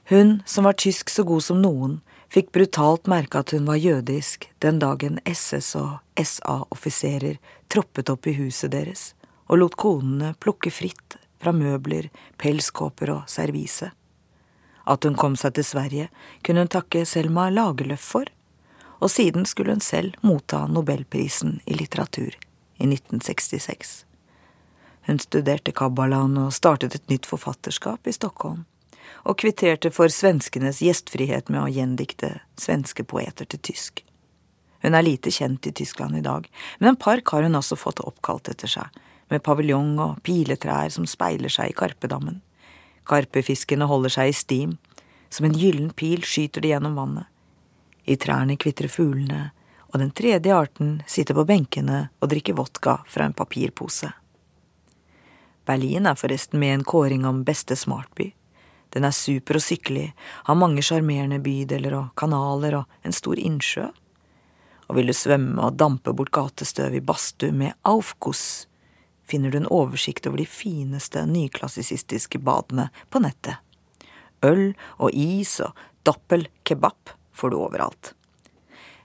Hun, 0.10 0.42
som 0.46 0.66
var 0.66 0.78
tysk 0.78 1.10
så 1.10 1.26
god 1.26 1.42
som 1.46 1.62
noen, 1.62 2.00
fikk 2.30 2.52
brutalt 2.54 3.08
merke 3.10 3.42
at 3.42 3.54
hun 3.56 3.66
var 3.70 3.80
jødisk 3.82 4.50
den 4.64 4.80
dagen 4.80 5.20
SS 5.26 5.76
og 5.80 5.98
SA-offiserer 6.18 7.40
troppet 7.68 8.10
opp 8.14 8.28
i 8.30 8.36
huset 8.38 8.74
deres 8.74 9.14
og 9.50 9.62
lot 9.62 9.78
konene 9.82 10.36
plukke 10.38 10.72
fritt 10.72 11.18
fra 11.42 11.54
møbler, 11.56 12.10
pelskåper 12.38 13.14
og 13.14 13.30
servise. 13.32 13.90
At 14.90 15.06
hun 15.06 15.18
kom 15.18 15.36
seg 15.40 15.56
til 15.58 15.66
Sverige, 15.66 16.10
kunne 16.44 16.66
hun 16.66 16.72
takke 16.72 17.06
Selma 17.06 17.48
Lagerlöf 17.50 18.06
for, 18.14 18.30
og 19.00 19.12
siden 19.14 19.46
skulle 19.48 19.74
hun 19.74 19.84
selv 19.84 20.18
motta 20.22 20.66
nobelprisen 20.68 21.60
i 21.66 21.78
litteratur 21.80 22.36
i 22.78 22.86
1966. 22.86 24.04
Hun 25.08 25.22
studerte 25.24 25.74
kabbalaen 25.74 26.38
og 26.38 26.54
startet 26.54 26.98
et 26.98 27.10
nytt 27.10 27.30
forfatterskap 27.30 28.08
i 28.08 28.14
Stockholm, 28.14 28.66
og 29.26 29.40
kvitterte 29.42 29.92
for 29.94 30.12
svenskenes 30.14 30.82
gjestfrihet 30.84 31.50
med 31.50 31.62
å 31.64 31.72
gjendikte 31.72 32.40
svenske 32.60 33.04
poeter 33.04 33.50
til 33.50 33.62
tysk. 33.72 34.04
Hun 34.80 34.96
er 34.96 35.04
lite 35.04 35.32
kjent 35.32 35.68
i 35.68 35.74
Tyskland 35.76 36.18
i 36.18 36.24
dag, 36.24 36.48
men 36.80 36.94
en 36.94 37.00
park 37.00 37.34
har 37.34 37.44
hun 37.44 37.58
også 37.60 37.76
fått 37.80 38.00
oppkalt 38.00 38.48
etter 38.52 38.72
seg, 38.72 38.88
med 39.30 39.44
paviljong 39.46 39.98
og 40.02 40.22
piletrær 40.26 40.90
som 40.94 41.06
speiler 41.08 41.52
seg 41.52 41.74
i 41.74 41.76
Karpedammen. 41.78 42.40
Karpefiskene 43.10 43.90
holder 43.90 44.16
seg 44.16 44.32
i 44.32 44.38
stim, 44.38 44.78
som 45.30 45.46
en 45.46 45.58
gyllen 45.58 45.92
pil 45.94 46.24
skyter 46.26 46.64
de 46.64 46.72
gjennom 46.74 46.96
vannet. 46.98 47.28
I 48.10 48.18
trærne 48.18 48.58
kvitrer 48.58 48.90
fuglene, 48.90 49.52
og 49.90 50.02
den 50.02 50.12
tredje 50.16 50.56
arten 50.56 51.00
sitter 51.10 51.38
på 51.38 51.46
benkene 51.50 52.08
og 52.22 52.32
drikker 52.32 52.58
vodka 52.58 53.00
fra 53.10 53.26
en 53.26 53.36
papirpose. 53.38 54.12
Berlin 55.70 56.08
er 56.10 56.18
forresten 56.18 56.62
med 56.62 56.72
i 56.72 56.78
en 56.80 56.84
kåring 56.88 57.26
om 57.30 57.44
beste 57.46 57.76
smartby. 57.78 58.32
Den 58.90 59.06
er 59.06 59.14
super 59.14 59.60
og 59.60 59.92
i, 59.92 60.14
har 60.46 60.58
mange 60.58 60.82
sjarmerende 60.82 61.40
bydeler 61.40 61.94
og 61.94 62.16
kanaler 62.18 62.82
og 62.82 63.06
en 63.06 63.14
stor 63.14 63.38
innsjø. 63.38 63.90
Og 64.90 64.98
vil 64.98 65.12
du 65.12 65.14
svømme 65.14 65.62
og 65.62 65.78
dampe 65.78 66.14
bort 66.14 66.32
gatestøv 66.34 66.96
i 66.98 67.04
badstue 67.06 67.54
med 67.54 67.78
Aufguss, 67.86 68.68
finner 69.30 69.52
du 69.52 69.60
en 69.60 69.70
oversikt 69.70 70.26
over 70.28 70.42
de 70.42 70.48
fineste 70.50 71.26
nyklassisistiske 71.26 72.42
badene 72.42 72.90
på 73.10 73.22
nettet. 73.22 73.62
Øl 74.42 74.74
og 74.98 75.14
is 75.14 75.60
og 75.62 75.78
doppel 76.08 76.48
kebab 76.64 77.14
får 77.34 77.54
du 77.54 77.60
overalt. 77.60 78.14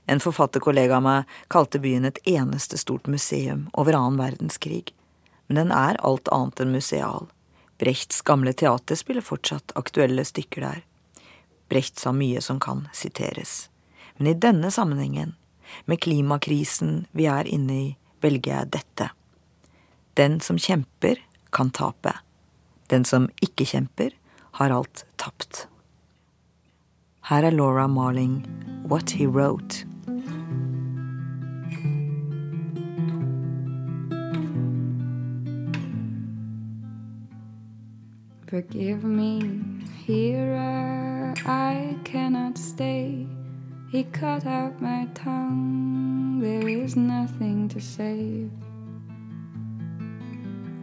En 0.07 0.20
forfatterkollega 0.20 0.97
av 0.97 1.05
meg 1.05 1.37
kalte 1.53 1.81
byen 1.81 2.09
et 2.09 2.20
eneste 2.29 2.79
stort 2.81 3.09
museum 3.11 3.68
over 3.73 3.97
annen 3.97 4.20
verdenskrig, 4.20 4.92
men 5.49 5.61
den 5.61 5.73
er 5.73 6.01
alt 6.05 6.29
annet 6.33 6.61
enn 6.64 6.73
museal. 6.73 7.29
Brechts 7.85 8.23
gamle 8.23 8.53
teater 8.53 8.97
spiller 8.97 9.20
fortsatt 9.20 9.73
aktuelle 9.75 10.25
stykker 10.25 10.61
der. 10.61 10.85
Brecht 11.68 11.99
sa 12.01 12.14
mye 12.16 12.40
som 12.40 12.57
kan 12.61 12.87
siteres. 12.97 13.68
Men 14.16 14.31
i 14.31 14.35
denne 14.40 14.70
sammenhengen, 14.70 15.35
med 15.85 16.01
klimakrisen 16.01 17.05
vi 17.12 17.27
er 17.29 17.44
inne 17.44 17.77
i, 17.77 17.90
velger 18.25 18.55
jeg 18.55 18.70
dette. 18.79 19.11
Den 20.16 20.40
som 20.40 20.57
kjemper, 20.57 21.20
kan 21.53 21.75
tape. 21.77 22.14
Den 22.88 23.05
som 23.05 23.29
ikke 23.44 23.68
kjemper, 23.68 24.16
har 24.57 24.73
alt 24.73 25.05
tapt. 25.20 25.66
Her 27.29 27.44
er 27.44 27.53
Laura 27.53 27.85
Marling, 27.85 28.47
What 28.88 29.12
He 29.20 29.29
Wrote. 29.29 29.85
Forgive 38.55 39.03
me, 39.03 39.43
hearer, 40.07 41.35
I 41.45 41.99
cannot 42.05 42.57
stay. 42.57 43.27
He 43.90 44.05
cut 44.05 44.47
out 44.47 44.81
my 44.81 45.09
tongue, 45.12 46.38
there 46.38 46.69
is 46.69 46.95
nothing 46.95 47.69
to 47.71 47.81
save. 47.81 48.53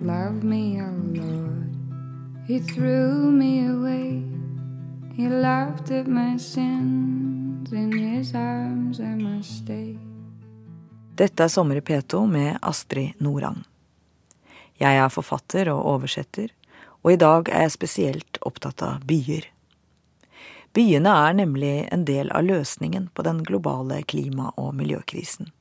Love 0.01 0.43
me, 0.43 0.81
O 0.81 0.91
Lord. 1.15 1.71
He 2.45 2.59
threw 2.59 3.31
me 3.31 3.65
away. 3.65 4.21
He 5.15 5.29
laughed 5.29 5.91
at 5.91 6.07
my 6.07 6.35
sins. 6.35 7.71
In 7.71 7.91
his 7.95 8.35
arms 8.35 8.99
I 8.99 9.15
must 9.15 9.63
stay. 9.63 9.95
Dette 11.15 11.43
er 11.43 11.47
Sommer 11.47 11.75
i 11.75 11.81
P2 11.81 12.25
med 12.27 12.57
Astrid 12.61 13.13
Norang. 13.19 13.63
Jeg 14.79 14.97
er 14.97 15.07
forfatter 15.07 15.71
og 15.71 15.85
oversetter, 15.85 16.51
og 17.01 17.13
i 17.13 17.19
dag 17.19 17.49
er 17.49 17.65
jeg 17.65 17.75
spesielt 17.77 18.39
opptatt 18.45 18.81
av 18.85 19.05
byer. 19.07 19.47
Byene 20.73 21.13
er 21.27 21.33
nemlig 21.35 21.73
en 21.91 22.05
del 22.07 22.29
av 22.31 22.45
løsningen 22.47 23.09
på 23.13 23.25
den 23.27 23.41
globale 23.43 24.01
klima- 24.03 24.53
og 24.55 24.75
miljøkrisen. 24.75 25.51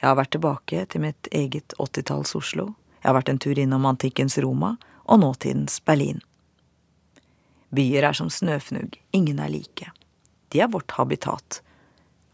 Jeg 0.00 0.08
har 0.08 0.16
vært 0.16 0.32
tilbake 0.34 0.86
til 0.88 1.04
mitt 1.04 1.28
eget 1.30 1.74
åttitalls 1.78 2.34
Oslo, 2.38 2.72
jeg 3.02 3.10
har 3.10 3.18
vært 3.18 3.28
en 3.28 3.38
tur 3.42 3.58
innom 3.58 3.86
antikkens 3.86 4.38
Roma 4.38 4.76
og 5.04 5.20
nåtidens 5.20 5.80
Berlin. 5.84 6.22
Byer 7.74 8.06
er 8.08 8.16
som 8.16 8.30
snøfnugg, 8.30 8.96
ingen 9.12 9.40
er 9.42 9.50
like. 9.50 9.90
De 10.52 10.60
er 10.60 10.70
vårt 10.70 10.90
habitat. 10.98 11.60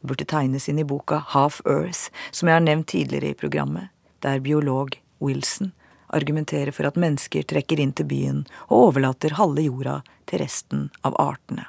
Det 0.00 0.08
Burde 0.08 0.26
tegnes 0.28 0.68
inn 0.68 0.78
i 0.78 0.86
boka 0.86 1.22
Half 1.32 1.60
Earth, 1.66 2.10
som 2.30 2.48
jeg 2.48 2.58
har 2.58 2.64
nevnt 2.66 2.90
tidligere 2.92 3.32
i 3.32 3.38
programmet, 3.38 3.88
der 4.22 4.42
biolog 4.42 4.94
Wilson 5.20 5.72
argumenterer 6.14 6.72
for 6.74 6.88
at 6.88 6.98
mennesker 7.00 7.46
trekker 7.48 7.80
inn 7.80 7.94
til 7.96 8.08
byen 8.10 8.44
og 8.68 8.90
overlater 8.90 9.36
halve 9.38 9.64
jorda 9.66 10.00
til 10.28 10.42
resten 10.42 10.88
av 11.06 11.16
artene. 11.20 11.66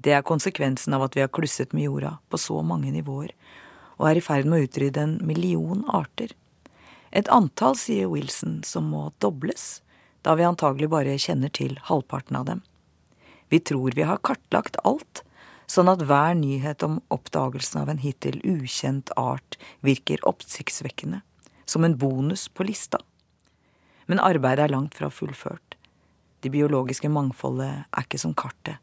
Det 0.00 0.14
er 0.16 0.24
konsekvensen 0.24 0.96
av 0.96 1.04
at 1.04 1.16
vi 1.16 1.24
har 1.24 1.32
klusset 1.32 1.74
med 1.76 1.84
jorda 1.84 2.16
på 2.32 2.40
så 2.40 2.62
mange 2.64 2.92
nivåer, 2.94 3.34
og 4.00 4.08
er 4.08 4.20
i 4.20 4.24
ferd 4.24 4.48
med 4.48 4.62
å 4.62 4.68
utrydde 4.68 5.02
en 5.02 5.18
million 5.28 5.84
arter. 5.92 6.32
Et 7.12 7.28
antall, 7.28 7.76
sier 7.76 8.08
Wilson, 8.08 8.62
som 8.64 8.88
må 8.88 9.10
dobles, 9.20 9.82
da 10.24 10.36
vi 10.38 10.46
antagelig 10.46 10.88
bare 10.92 11.18
kjenner 11.20 11.52
til 11.52 11.76
halvparten 11.88 12.38
av 12.38 12.46
dem. 12.48 12.62
Vi 13.50 13.60
tror 13.60 13.92
vi 13.96 14.06
har 14.06 14.22
kartlagt 14.24 14.78
alt, 14.86 15.24
sånn 15.70 15.90
at 15.90 16.02
hver 16.06 16.34
nyhet 16.38 16.82
om 16.86 17.00
oppdagelsen 17.14 17.82
av 17.82 17.90
en 17.92 18.00
hittil 18.02 18.40
ukjent 18.46 19.12
art 19.20 19.58
virker 19.86 20.22
oppsiktsvekkende, 20.26 21.20
som 21.66 21.84
en 21.84 21.98
bonus 21.98 22.48
på 22.48 22.66
lista. 22.66 23.02
Men 24.10 24.22
arbeidet 24.26 24.66
er 24.66 24.74
langt 24.74 24.96
fra 24.98 25.06
fullført. 25.14 25.76
Det 26.42 26.50
biologiske 26.50 27.08
mangfoldet 27.12 27.70
er 27.70 28.06
ikke 28.06 28.18
som 28.18 28.34
kartet, 28.34 28.80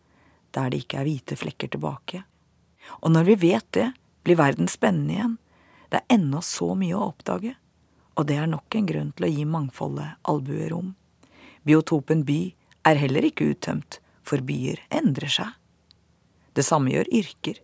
der 0.56 0.72
det 0.72 0.86
ikke 0.86 1.02
er 1.02 1.10
hvite 1.10 1.36
flekker 1.36 1.74
tilbake. 1.74 2.22
Og 3.02 3.12
når 3.12 3.28
vi 3.28 3.36
vet 3.50 3.68
det, 3.76 3.90
blir 4.24 4.40
verden 4.40 4.72
spennende 4.72 5.18
igjen. 5.18 5.36
Det 5.92 6.00
er 6.00 6.16
ennå 6.16 6.40
så 6.44 6.72
mye 6.80 6.96
å 6.96 7.10
oppdage. 7.10 7.58
Og 8.16 8.28
det 8.30 8.40
er 8.40 8.50
nok 8.50 8.76
en 8.76 8.88
grunn 8.88 9.12
til 9.18 9.28
å 9.28 9.34
gi 9.34 9.46
mangfoldet 9.46 10.18
albuerom. 10.32 10.96
Biotopen 11.68 12.24
by 12.28 12.42
er 12.88 13.00
heller 13.04 13.28
ikke 13.28 13.52
uttømt, 13.52 14.00
for 14.28 14.44
byer 14.44 14.80
endrer 14.92 15.32
seg. 15.32 15.52
Det 16.56 16.66
samme 16.66 16.92
gjør 16.92 17.12
yrker. 17.20 17.60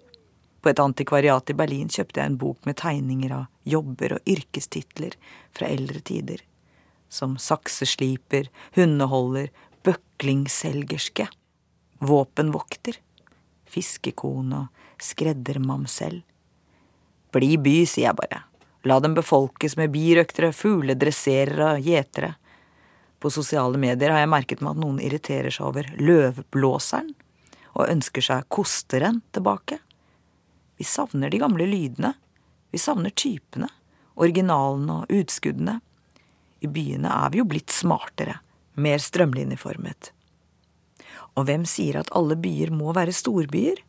På 0.64 0.72
et 0.72 0.80
antikvariat 0.80 1.52
i 1.52 1.56
Berlin 1.60 1.90
kjøpte 1.92 2.22
jeg 2.22 2.32
en 2.32 2.40
bok 2.40 2.68
med 2.68 2.78
tegninger 2.80 3.34
av 3.36 3.48
jobber 3.68 4.18
og 4.18 4.30
yrkestitler 4.30 5.18
fra 5.56 5.68
eldre 5.68 6.00
tider, 6.00 6.44
som 7.14 7.38
saksesliper, 7.38 8.50
hundeholder, 8.76 9.52
bøklingselgerske, 9.86 11.28
våpenvokter, 12.04 12.98
fiskekone 13.70 14.64
og 14.66 15.04
skreddermamsell. 15.04 16.22
Bli 17.34 17.56
by, 17.58 17.78
sier 17.90 18.10
jeg 18.10 18.20
bare. 18.20 18.44
La 18.84 19.00
dem 19.00 19.16
befolkes 19.16 19.78
med 19.80 19.94
birøktere, 19.94 20.52
fugledresserere 20.54 21.78
og 21.78 21.86
gjetere. 21.88 22.34
På 23.24 23.32
sosiale 23.32 23.80
medier 23.80 24.12
har 24.12 24.24
jeg 24.24 24.34
merket 24.34 24.62
meg 24.62 24.76
at 24.76 24.82
noen 24.84 25.00
irriterer 25.00 25.54
seg 25.54 25.70
over 25.70 25.88
løvblåseren 25.96 27.14
og 27.74 27.88
ønsker 27.88 28.26
seg 28.26 28.50
kosteren 28.54 29.22
tilbake. 29.34 29.80
Vi 30.78 30.86
savner 30.86 31.32
de 31.32 31.40
gamle 31.42 31.66
lydene. 31.70 32.12
Vi 32.74 32.82
savner 32.82 33.14
typene, 33.16 33.70
originalene 34.20 35.04
og 35.04 35.14
utskuddene. 35.14 35.80
I 36.64 36.68
byene 36.72 37.12
er 37.12 37.32
vi 37.34 37.42
jo 37.42 37.48
blitt 37.48 37.74
smartere, 37.76 38.38
mer 38.80 39.02
strømlinjeformet. 39.04 40.14
Og 41.36 41.48
hvem 41.50 41.66
sier 41.68 42.00
at 42.00 42.12
alle 42.16 42.38
byer 42.40 42.72
må 42.72 42.94
være 42.96 43.16
storbyer? 43.16 43.82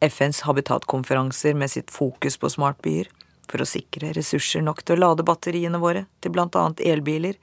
FNs 0.00 0.44
habitatkonferanser 0.46 1.54
med 1.54 1.70
sitt 1.70 1.90
fokus 1.92 2.38
på 2.40 2.48
smartbyer, 2.48 3.10
for 3.50 3.60
å 3.60 3.68
sikre 3.68 4.14
ressurser 4.16 4.62
nok 4.64 4.84
til 4.86 4.96
å 4.96 5.08
lade 5.08 5.26
batteriene 5.26 5.80
våre 5.82 6.06
til 6.22 6.32
blant 6.32 6.56
annet 6.56 6.80
elbiler, 6.86 7.36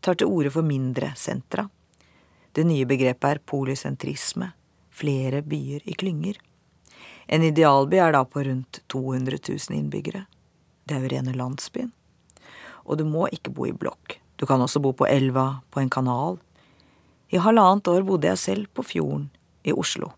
tar 0.00 0.16
til 0.18 0.32
orde 0.32 0.50
for 0.56 0.66
mindre 0.66 1.12
sentra. 1.16 1.68
Det 2.56 2.64
nye 2.66 2.88
begrepet 2.88 3.28
er 3.30 3.42
polysentrisme, 3.46 4.50
flere 4.90 5.44
byer 5.46 5.86
i 5.86 5.94
klynger. 5.94 6.40
En 7.30 7.46
idealby 7.46 8.00
er 8.02 8.16
da 8.16 8.24
på 8.26 8.42
rundt 8.48 8.82
200 8.90 9.38
000 9.46 9.78
innbyggere. 9.78 10.24
Det 10.82 10.96
er 10.96 11.04
jo 11.04 11.12
rene 11.12 11.36
landsbyen. 11.36 11.92
Og 12.90 12.98
du 12.98 13.06
må 13.06 13.28
ikke 13.30 13.52
bo 13.54 13.68
i 13.70 13.74
blokk. 13.76 14.18
Du 14.36 14.48
kan 14.50 14.60
også 14.60 14.82
bo 14.82 14.90
på 14.96 15.06
elva, 15.06 15.60
på 15.70 15.80
en 15.80 15.90
kanal. 15.92 16.40
I 17.30 17.38
halvannet 17.38 17.86
år 17.86 18.02
bodde 18.02 18.26
jeg 18.26 18.42
selv 18.42 18.70
på 18.74 18.82
fjorden 18.82 19.28
i 19.62 19.70
Oslo. 19.72 20.10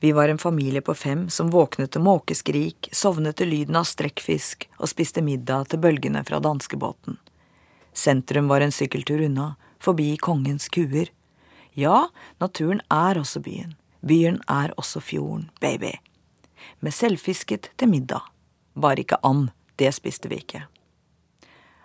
Vi 0.00 0.12
var 0.12 0.28
en 0.28 0.38
familie 0.38 0.80
på 0.80 0.94
fem 0.94 1.28
som 1.30 1.50
våknet 1.52 1.92
til 1.92 2.04
måkeskrik, 2.04 2.88
sovnet 2.92 3.36
til 3.36 3.48
lyden 3.52 3.76
av 3.80 3.86
strekkfisk 3.88 4.66
og 4.78 4.90
spiste 4.90 5.22
middag 5.24 5.70
til 5.72 5.80
bølgene 5.80 6.24
fra 6.28 6.40
danskebåten. 6.44 7.16
Sentrum 7.92 8.50
var 8.50 8.64
en 8.64 8.74
sykkeltur 8.74 9.22
unna, 9.24 9.54
forbi 9.80 10.16
kongens 10.16 10.68
kuer. 10.68 11.08
Ja, 11.72 12.08
naturen 12.40 12.82
er 12.92 13.20
også 13.20 13.40
byen. 13.44 13.76
Byen 14.04 14.40
er 14.48 14.74
også 14.76 15.00
fjorden, 15.00 15.48
baby. 15.60 15.94
Med 16.80 16.92
selvfisket 16.92 17.70
til 17.76 17.88
middag. 17.88 18.28
Bare 18.76 19.04
ikke 19.04 19.20
and, 19.24 19.50
det 19.80 19.94
spiste 19.96 20.28
vi 20.28 20.42
ikke. 20.42 20.66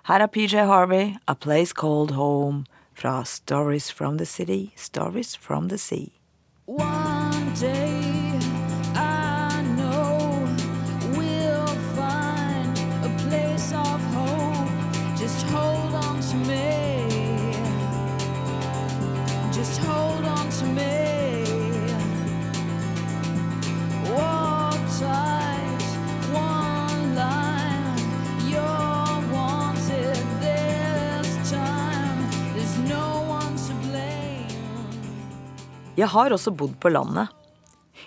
Her 0.09 0.21
er 0.21 0.27
PJ 0.27 0.65
Harvey, 0.65 1.17
A 1.27 1.35
Place 1.35 1.71
Called 1.71 2.11
Home, 2.15 2.65
fra 2.95 3.23
Stories 3.25 3.91
from 3.91 4.17
the 4.17 4.25
City, 4.25 4.73
Stories 4.75 5.35
from 5.35 5.69
the 5.69 5.77
Sea. 5.77 6.11
One 6.65 7.53
day 7.53 7.98
Jeg 35.99 36.13
har 36.13 36.31
også 36.31 36.53
bodd 36.55 36.77
på 36.79 36.93
landet. 36.93 37.27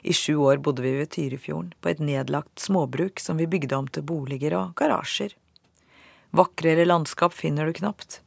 I 0.00 0.14
sju 0.16 0.38
år 0.40 0.62
bodde 0.64 0.80
vi 0.80 0.94
ved 0.96 1.10
Tyrifjorden, 1.12 1.74
på 1.80 1.90
et 1.90 1.98
nedlagt 2.00 2.62
småbruk 2.62 3.20
som 3.20 3.36
vi 3.36 3.44
bygde 3.50 3.76
om 3.76 3.88
til 3.92 4.06
boliger 4.08 4.54
og 4.56 4.70
garasjer. 4.80 5.34
Vakrere 6.32 6.86
landskap 6.86 7.36
finner 7.36 7.68
du 7.68 7.74
knapt, 7.76 8.22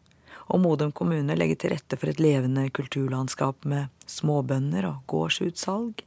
og 0.53 0.61
Modum 0.61 0.91
kommune 0.93 1.33
legger 1.39 1.57
til 1.57 1.73
rette 1.73 1.97
for 1.97 2.13
et 2.13 2.21
levende 2.21 2.67
kulturlandskap 2.69 3.65
med 3.65 3.89
småbønder 4.05 4.85
og 4.91 5.01
gårdsutsalg. 5.09 6.05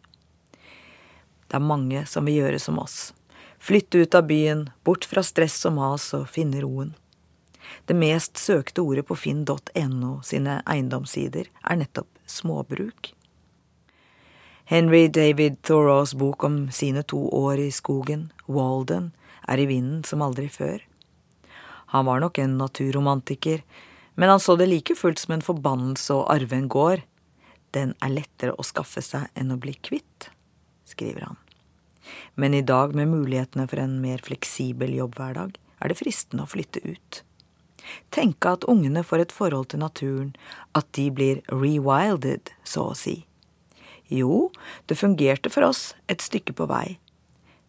Det 1.49 1.59
er 1.59 1.69
mange 1.73 2.07
som 2.07 2.31
vil 2.31 2.45
gjøre 2.45 2.63
som 2.63 2.79
oss. 2.79 3.11
Flytte 3.59 4.05
ut 4.05 4.15
av 4.15 4.31
byen, 4.31 4.69
bort 4.87 5.09
fra 5.09 5.27
stress 5.27 5.65
og 5.67 5.81
mas 5.81 6.13
og 6.15 6.31
finne 6.31 6.63
roen. 6.63 6.95
Det 7.91 7.99
mest 7.99 8.39
søkte 8.39 8.87
ordet 8.87 9.09
på 9.11 9.19
finn.no 9.19 10.19
sine 10.23 10.61
eiendomssider 10.63 11.51
er 11.51 11.83
nettopp 11.83 12.13
småbruk. 12.31 13.18
Henry 14.69 15.09
David 15.09 15.63
Thoreaus 15.63 16.15
bok 16.15 16.45
om 16.45 16.71
sine 16.71 17.01
to 17.03 17.17
år 17.33 17.57
i 17.59 17.71
skogen, 17.73 18.27
Walden, 18.45 19.15
er 19.49 19.63
i 19.63 19.65
vinden 19.65 20.03
som 20.05 20.21
aldri 20.21 20.51
før. 20.53 20.83
Han 21.95 22.05
var 22.05 22.21
nok 22.21 22.37
en 22.37 22.59
naturromantiker, 22.61 23.63
men 24.21 24.29
han 24.29 24.43
så 24.45 24.59
det 24.61 24.67
like 24.69 24.93
fullt 24.93 25.23
som 25.23 25.39
en 25.39 25.45
forbannelse 25.47 26.13
å 26.13 26.27
arve 26.29 26.53
en 26.53 26.67
gård. 26.69 27.01
Den 27.73 27.95
er 28.05 28.13
lettere 28.13 28.53
å 28.61 28.67
skaffe 28.67 29.01
seg 29.01 29.31
enn 29.33 29.55
å 29.55 29.57
bli 29.57 29.73
kvitt. 29.73 30.29
skriver 30.85 31.25
han. 31.31 31.41
Men 32.35 32.53
i 32.53 32.61
dag, 32.61 32.93
med 32.95 33.09
mulighetene 33.09 33.65
for 33.69 33.81
en 33.81 34.03
mer 34.03 34.21
fleksibel 34.25 34.93
jobbhverdag, 34.93 35.57
er 35.81 35.89
det 35.89 35.97
fristende 35.97 36.45
å 36.45 36.53
flytte 36.53 36.85
ut. 36.85 37.23
Tenke 38.13 38.53
at 38.53 38.69
ungene 38.69 39.01
får 39.01 39.25
et 39.25 39.33
forhold 39.33 39.73
til 39.73 39.81
naturen, 39.81 40.37
at 40.77 40.93
de 40.93 41.09
blir 41.09 41.41
rewilded, 41.49 42.53
så 42.65 42.91
å 42.93 42.97
si. 42.97 43.23
Jo, 44.09 44.51
det 44.87 44.97
fungerte 44.97 45.51
for 45.53 45.69
oss 45.69 45.95
et 46.07 46.25
stykke 46.25 46.55
på 46.57 46.67
vei, 46.71 46.97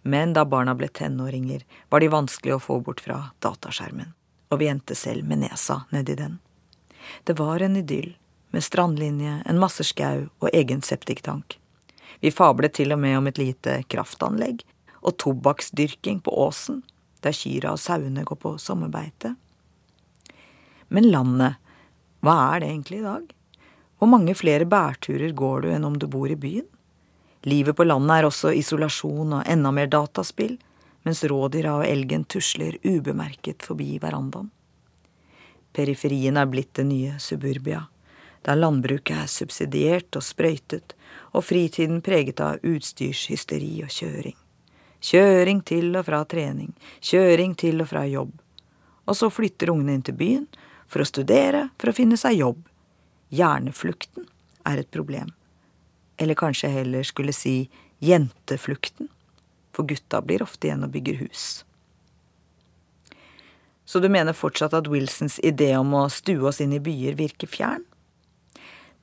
men 0.08 0.34
da 0.34 0.46
barna 0.48 0.76
ble 0.76 0.88
tenåringer, 0.88 1.66
var 1.90 2.00
de 2.00 2.08
vanskelig 2.12 2.56
å 2.56 2.64
få 2.64 2.80
bort 2.84 3.04
fra 3.04 3.20
dataskjermen, 3.44 4.14
og 4.50 4.62
vi 4.62 4.70
endte 4.72 4.96
selv 4.96 5.28
med 5.28 5.44
nesa 5.44 5.84
nedi 5.92 6.16
den. 6.16 6.40
Det 7.28 7.36
var 7.40 7.60
en 7.62 7.76
idyll, 7.76 8.14
med 8.50 8.64
strandlinje, 8.64 9.42
en 9.46 9.60
masse 9.62 9.84
skau 9.86 10.30
og 10.40 10.50
egen 10.54 10.82
septiktank. 10.82 11.60
Vi 12.20 12.32
fablet 12.32 12.74
til 12.80 12.96
og 12.96 13.00
med 13.04 13.18
om 13.20 13.28
et 13.30 13.38
lite 13.38 13.82
kraftanlegg, 13.92 14.64
og 15.00 15.18
tobakksdyrking 15.22 16.20
på 16.24 16.34
åsen, 16.48 16.82
der 17.24 17.36
kyra 17.36 17.76
og 17.76 17.84
sauene 17.84 18.24
går 18.28 18.40
på 18.40 18.56
sommerbeite. 18.60 19.36
Men 20.88 21.12
landet, 21.12 21.60
hva 22.24 22.36
er 22.56 22.64
det 22.64 22.72
egentlig 22.72 23.00
i 23.00 23.06
dag? 23.06 23.28
Hvor 24.00 24.08
mange 24.08 24.32
flere 24.36 24.64
bærturer 24.66 25.34
går 25.36 25.62
du 25.62 25.74
enn 25.76 25.84
om 25.84 25.98
du 26.00 26.08
bor 26.08 26.32
i 26.32 26.40
byen? 26.40 26.68
Livet 27.44 27.76
på 27.76 27.84
landet 27.84 28.16
er 28.16 28.28
også 28.28 28.54
isolasjon 28.56 29.34
og 29.40 29.48
enda 29.48 29.72
mer 29.76 29.92
dataspill, 29.92 30.58
mens 31.04 31.24
rådyra 31.28 31.78
og 31.82 31.88
elgen 31.88 32.24
tusler 32.32 32.78
ubemerket 32.84 33.64
forbi 33.64 33.98
verandaen. 34.00 34.50
Periferien 35.76 36.40
er 36.40 36.48
blitt 36.50 36.74
det 36.80 36.88
nye 36.88 37.18
suburbia, 37.20 37.86
der 38.48 38.60
landbruket 38.60 39.24
er 39.24 39.32
subsidiert 39.32 40.16
og 40.16 40.24
sprøytet, 40.24 40.96
og 41.36 41.46
fritiden 41.46 42.00
preget 42.02 42.40
av 42.44 42.64
utstyrshysteri 42.64 43.74
og 43.84 43.92
kjøring. 43.94 44.38
Kjøring 45.00 45.62
til 45.68 45.92
og 45.96 46.08
fra 46.08 46.24
trening, 46.28 46.72
kjøring 47.04 47.56
til 47.60 47.84
og 47.84 47.92
fra 47.92 48.06
jobb. 48.08 48.32
Og 49.08 49.16
så 49.16 49.30
flytter 49.32 49.72
ungene 49.72 49.98
inn 49.98 50.08
til 50.08 50.18
byen 50.20 50.48
for 50.88 51.04
å 51.04 51.08
studere, 51.08 51.68
for 51.80 51.92
å 51.92 51.96
finne 51.96 52.18
seg 52.20 52.40
jobb. 52.40 52.64
Hjerneflukten 53.30 54.28
er 54.66 54.82
et 54.82 54.92
problem. 54.92 55.32
Eller 56.18 56.36
kanskje 56.36 56.68
jeg 56.68 56.82
heller 56.82 57.08
skulle 57.08 57.34
si 57.36 57.70
jenteflukten, 58.04 59.10
for 59.76 59.88
gutta 59.88 60.22
blir 60.26 60.44
ofte 60.44 60.68
igjen 60.68 60.86
og 60.86 60.94
bygger 60.96 61.20
hus. 61.22 61.64
Så 63.90 64.00
du 64.00 64.10
mener 64.10 64.38
fortsatt 64.38 64.76
at 64.78 64.90
Wilsons 64.92 65.40
idé 65.42 65.72
om 65.78 65.96
å 65.98 66.10
stue 66.14 66.46
oss 66.46 66.60
inn 66.62 66.76
i 66.78 66.82
byer 66.84 67.16
virker 67.18 67.50
fjern? 67.50 67.86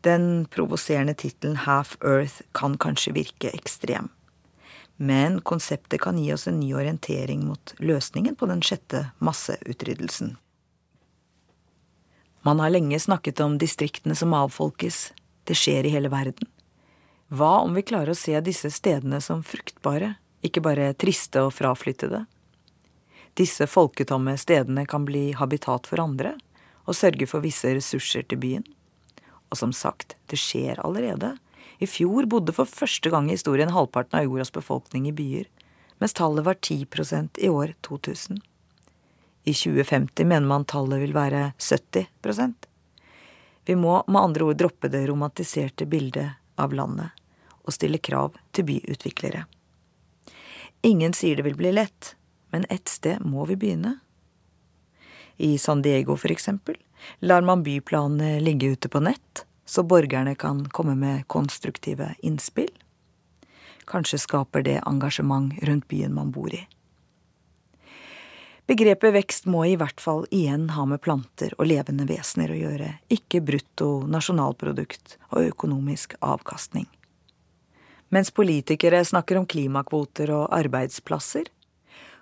Den 0.06 0.46
provoserende 0.52 1.16
tittelen 1.18 1.56
Half 1.64 1.96
Earth 2.04 2.44
kan 2.54 2.76
kanskje 2.78 3.16
virke 3.16 3.50
ekstrem. 3.50 4.12
Men 4.96 5.40
konseptet 5.40 6.00
kan 6.04 6.18
gi 6.18 6.30
oss 6.32 6.46
en 6.46 6.60
ny 6.60 6.70
orientering 6.78 7.42
mot 7.48 7.74
løsningen 7.82 8.36
på 8.38 8.46
den 8.46 8.62
sjette 8.62 9.08
masseutryddelsen. 9.18 10.36
Man 12.46 12.60
har 12.60 12.70
lenge 12.70 13.00
snakket 13.00 13.40
om 13.40 13.58
distriktene 13.58 14.14
som 14.14 14.34
avfolkes. 14.34 15.12
Det 15.44 15.54
skjer 15.58 15.86
i 15.86 15.90
hele 15.90 16.08
verden. 16.12 16.46
Hva 17.26 17.64
om 17.64 17.74
vi 17.74 17.82
klarer 17.82 18.12
å 18.12 18.18
se 18.18 18.38
disse 18.38 18.70
stedene 18.70 19.18
som 19.20 19.42
fruktbare, 19.42 20.12
ikke 20.46 20.62
bare 20.62 20.92
triste 20.94 21.42
og 21.42 21.56
fraflyttede? 21.56 22.22
Disse 23.34 23.66
folketomme 23.66 24.36
stedene 24.38 24.86
kan 24.86 25.02
bli 25.08 25.32
habitat 25.34 25.90
for 25.90 26.04
andre, 26.04 26.36
og 26.86 26.94
sørge 26.94 27.26
for 27.26 27.42
visse 27.42 27.74
ressurser 27.74 28.22
til 28.30 28.38
byen. 28.38 28.66
Og 29.50 29.58
som 29.58 29.74
sagt, 29.74 30.14
det 30.30 30.38
skjer 30.38 30.78
allerede. 30.86 31.34
I 31.82 31.90
fjor 31.90 32.30
bodde 32.30 32.54
for 32.54 32.70
første 32.70 33.10
gang 33.10 33.26
i 33.26 33.34
historien 33.34 33.74
halvparten 33.74 34.20
av 34.20 34.30
jordas 34.30 34.54
befolkning 34.54 35.10
i 35.10 35.16
byer, 35.18 35.50
mens 35.98 36.14
tallet 36.14 36.46
var 36.46 36.62
10% 36.62 37.42
i 37.42 37.50
år 37.50 37.74
2000. 37.82 38.38
I 39.46 39.54
2050 39.54 40.24
mener 40.24 40.46
man 40.46 40.64
tallet 40.66 40.98
vil 41.00 41.12
være 41.14 41.52
70% 41.58 42.66
Vi 43.64 43.76
må 43.78 44.00
med 44.06 44.20
andre 44.20 44.44
ord 44.44 44.58
droppe 44.58 44.90
det 44.90 45.04
romantiserte 45.06 45.86
bildet 45.86 46.40
av 46.58 46.74
landet 46.74 47.14
og 47.66 47.74
stille 47.74 47.98
krav 47.98 48.34
til 48.54 48.66
byutviklere. 48.66 49.44
Ingen 50.86 51.14
sier 51.14 51.38
det 51.38 51.46
vil 51.46 51.58
bli 51.58 51.72
lett, 51.74 52.14
men 52.50 52.66
ett 52.70 52.90
sted 52.90 53.22
må 53.22 53.46
vi 53.46 53.56
begynne. 53.58 53.96
I 55.36 55.58
San 55.58 55.82
Diego, 55.82 56.16
for 56.16 56.30
eksempel, 56.34 56.78
lar 57.18 57.42
man 57.42 57.62
byplanene 57.66 58.40
ligge 58.40 58.70
ute 58.74 58.88
på 58.88 59.02
nett, 59.02 59.44
så 59.66 59.82
borgerne 59.82 60.34
kan 60.34 60.64
komme 60.70 60.94
med 60.94 61.26
konstruktive 61.26 62.14
innspill. 62.18 62.70
Kanskje 63.86 64.18
skaper 64.22 64.62
det 64.62 64.80
engasjement 64.86 65.54
rundt 65.62 65.88
byen 65.88 66.14
man 66.14 66.30
bor 66.34 66.54
i. 66.54 66.66
Begrepet 68.66 69.14
vekst 69.14 69.44
må 69.46 69.60
i 69.64 69.76
hvert 69.78 70.00
fall 70.02 70.24
igjen 70.34 70.72
ha 70.74 70.82
med 70.90 70.98
planter 71.04 71.52
og 71.54 71.68
levende 71.70 72.02
vesener 72.08 72.50
å 72.50 72.56
gjøre, 72.58 72.88
ikke 73.14 73.38
brutto 73.46 73.90
nasjonalprodukt 74.10 75.20
og 75.30 75.52
økonomisk 75.52 76.16
avkastning. 76.18 76.88
Mens 78.10 78.32
politikere 78.34 79.04
snakker 79.06 79.38
om 79.38 79.46
klimakvoter 79.46 80.32
og 80.34 80.48
arbeidsplasser, 80.54 81.46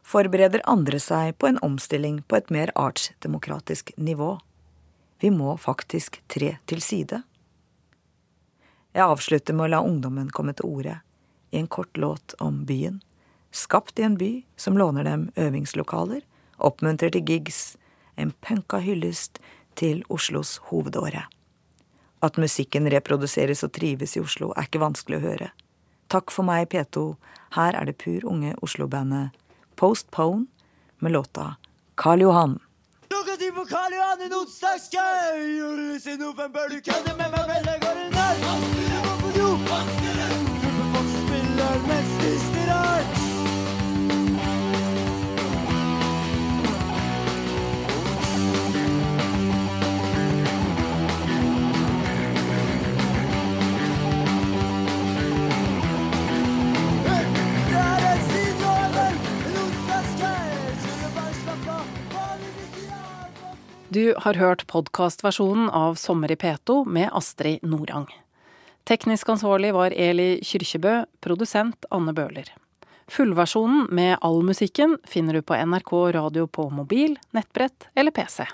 forbereder 0.04 0.61
andre 0.68 1.00
seg 1.00 1.33
på 1.40 1.48
en 1.48 1.61
omstilling 1.64 2.20
på 2.28 2.37
et 2.37 2.52
mer 2.52 2.72
artsdemokratisk 2.76 3.94
nivå. 3.96 4.35
Vi 5.24 5.33
må 5.33 5.57
faktisk 5.57 6.20
tre 6.28 6.59
til 6.68 6.85
side. 6.85 7.22
Jeg 8.92 9.09
avslutter 9.09 9.57
med 9.57 9.70
å 9.70 9.72
la 9.78 9.80
ungdommen 9.80 10.28
komme 10.28 10.52
til 10.52 10.68
orde 10.68 10.98
i 11.54 11.62
en 11.62 11.72
kort 11.72 11.96
låt 11.96 12.37
om 12.37 12.66
byen, 12.68 13.00
skapt 13.48 13.96
i 13.98 14.04
en 14.04 14.20
by 14.20 14.30
som 14.61 14.76
låner 14.76 15.09
dem 15.09 15.30
øvingslokaler, 15.40 16.20
oppmuntrer 16.58 17.12
til 17.14 17.24
gigs, 17.24 17.76
en 18.16 18.32
punka 18.44 18.80
hyllest 18.84 19.40
til 19.76 20.04
Oslos 20.08 20.60
hovedåre. 20.70 21.26
At 22.22 22.38
musikken 22.40 22.88
reproduseres 22.92 23.64
og 23.66 23.72
trives 23.76 24.16
i 24.16 24.22
Oslo, 24.22 24.52
er 24.56 24.68
ikke 24.68 24.82
vanskelig 24.82 25.20
å 25.20 25.26
høre. 25.26 25.50
Takk 26.12 26.30
for 26.30 26.46
meg, 26.46 26.70
P2. 26.72 27.14
Her 27.56 27.76
er 27.78 27.88
det 27.88 27.98
pur 28.00 28.24
unge 28.30 28.54
Oslo-bandet 28.62 29.34
Postpone 29.76 30.46
med 30.98 31.12
låta 31.12 31.56
Karl 31.94 32.20
Johan. 32.20 32.58
Klokka 33.08 33.36
ti 33.36 33.50
på 33.50 33.64
Karl 33.64 33.92
Johan 33.92 34.22
en 34.26 34.32
onsdagskveld. 34.32 35.58
Julevis 35.58 36.06
i 36.06 36.16
du 36.16 36.30
kødder 36.34 37.16
med 37.18 37.28
meg 37.34 37.44
men 37.50 37.68
jeg 37.72 37.80
går 37.82 38.00
en 38.04 38.12
nær. 38.12 38.34
Du 38.88 38.96
må 39.06 39.14
på 39.22 39.28
do. 39.36 39.48
Gruppefolk 40.62 41.12
spiller 41.18 41.76
mens 41.88 42.16
vi 42.22 42.32
stirrer. 42.46 43.23
Du 63.94 64.14
har 64.18 64.35
hørt 64.35 64.66
podkastversjonen 64.66 65.68
av 65.70 65.94
Sommer 65.94 66.33
i 66.33 66.35
P2 66.35 66.80
med 66.88 67.11
Astrid 67.12 67.62
Norang. 67.62 68.09
Teknisk 68.90 69.28
ansvarlig 69.30 69.70
var 69.76 69.94
Eli 69.94 70.40
Kyrkjebø, 70.42 70.94
produsent 71.22 71.87
Anne 71.94 72.11
Bøhler. 72.16 72.48
Fullversjonen 73.07 73.87
med 73.94 74.16
all 74.18 74.40
musikken 74.42 74.96
finner 75.07 75.38
du 75.38 75.44
på 75.46 75.54
NRK 75.54 75.92
radio 76.16 76.48
på 76.50 76.66
mobil, 76.74 77.14
nettbrett 77.38 77.87
eller 77.94 78.11
PC. 78.11 78.48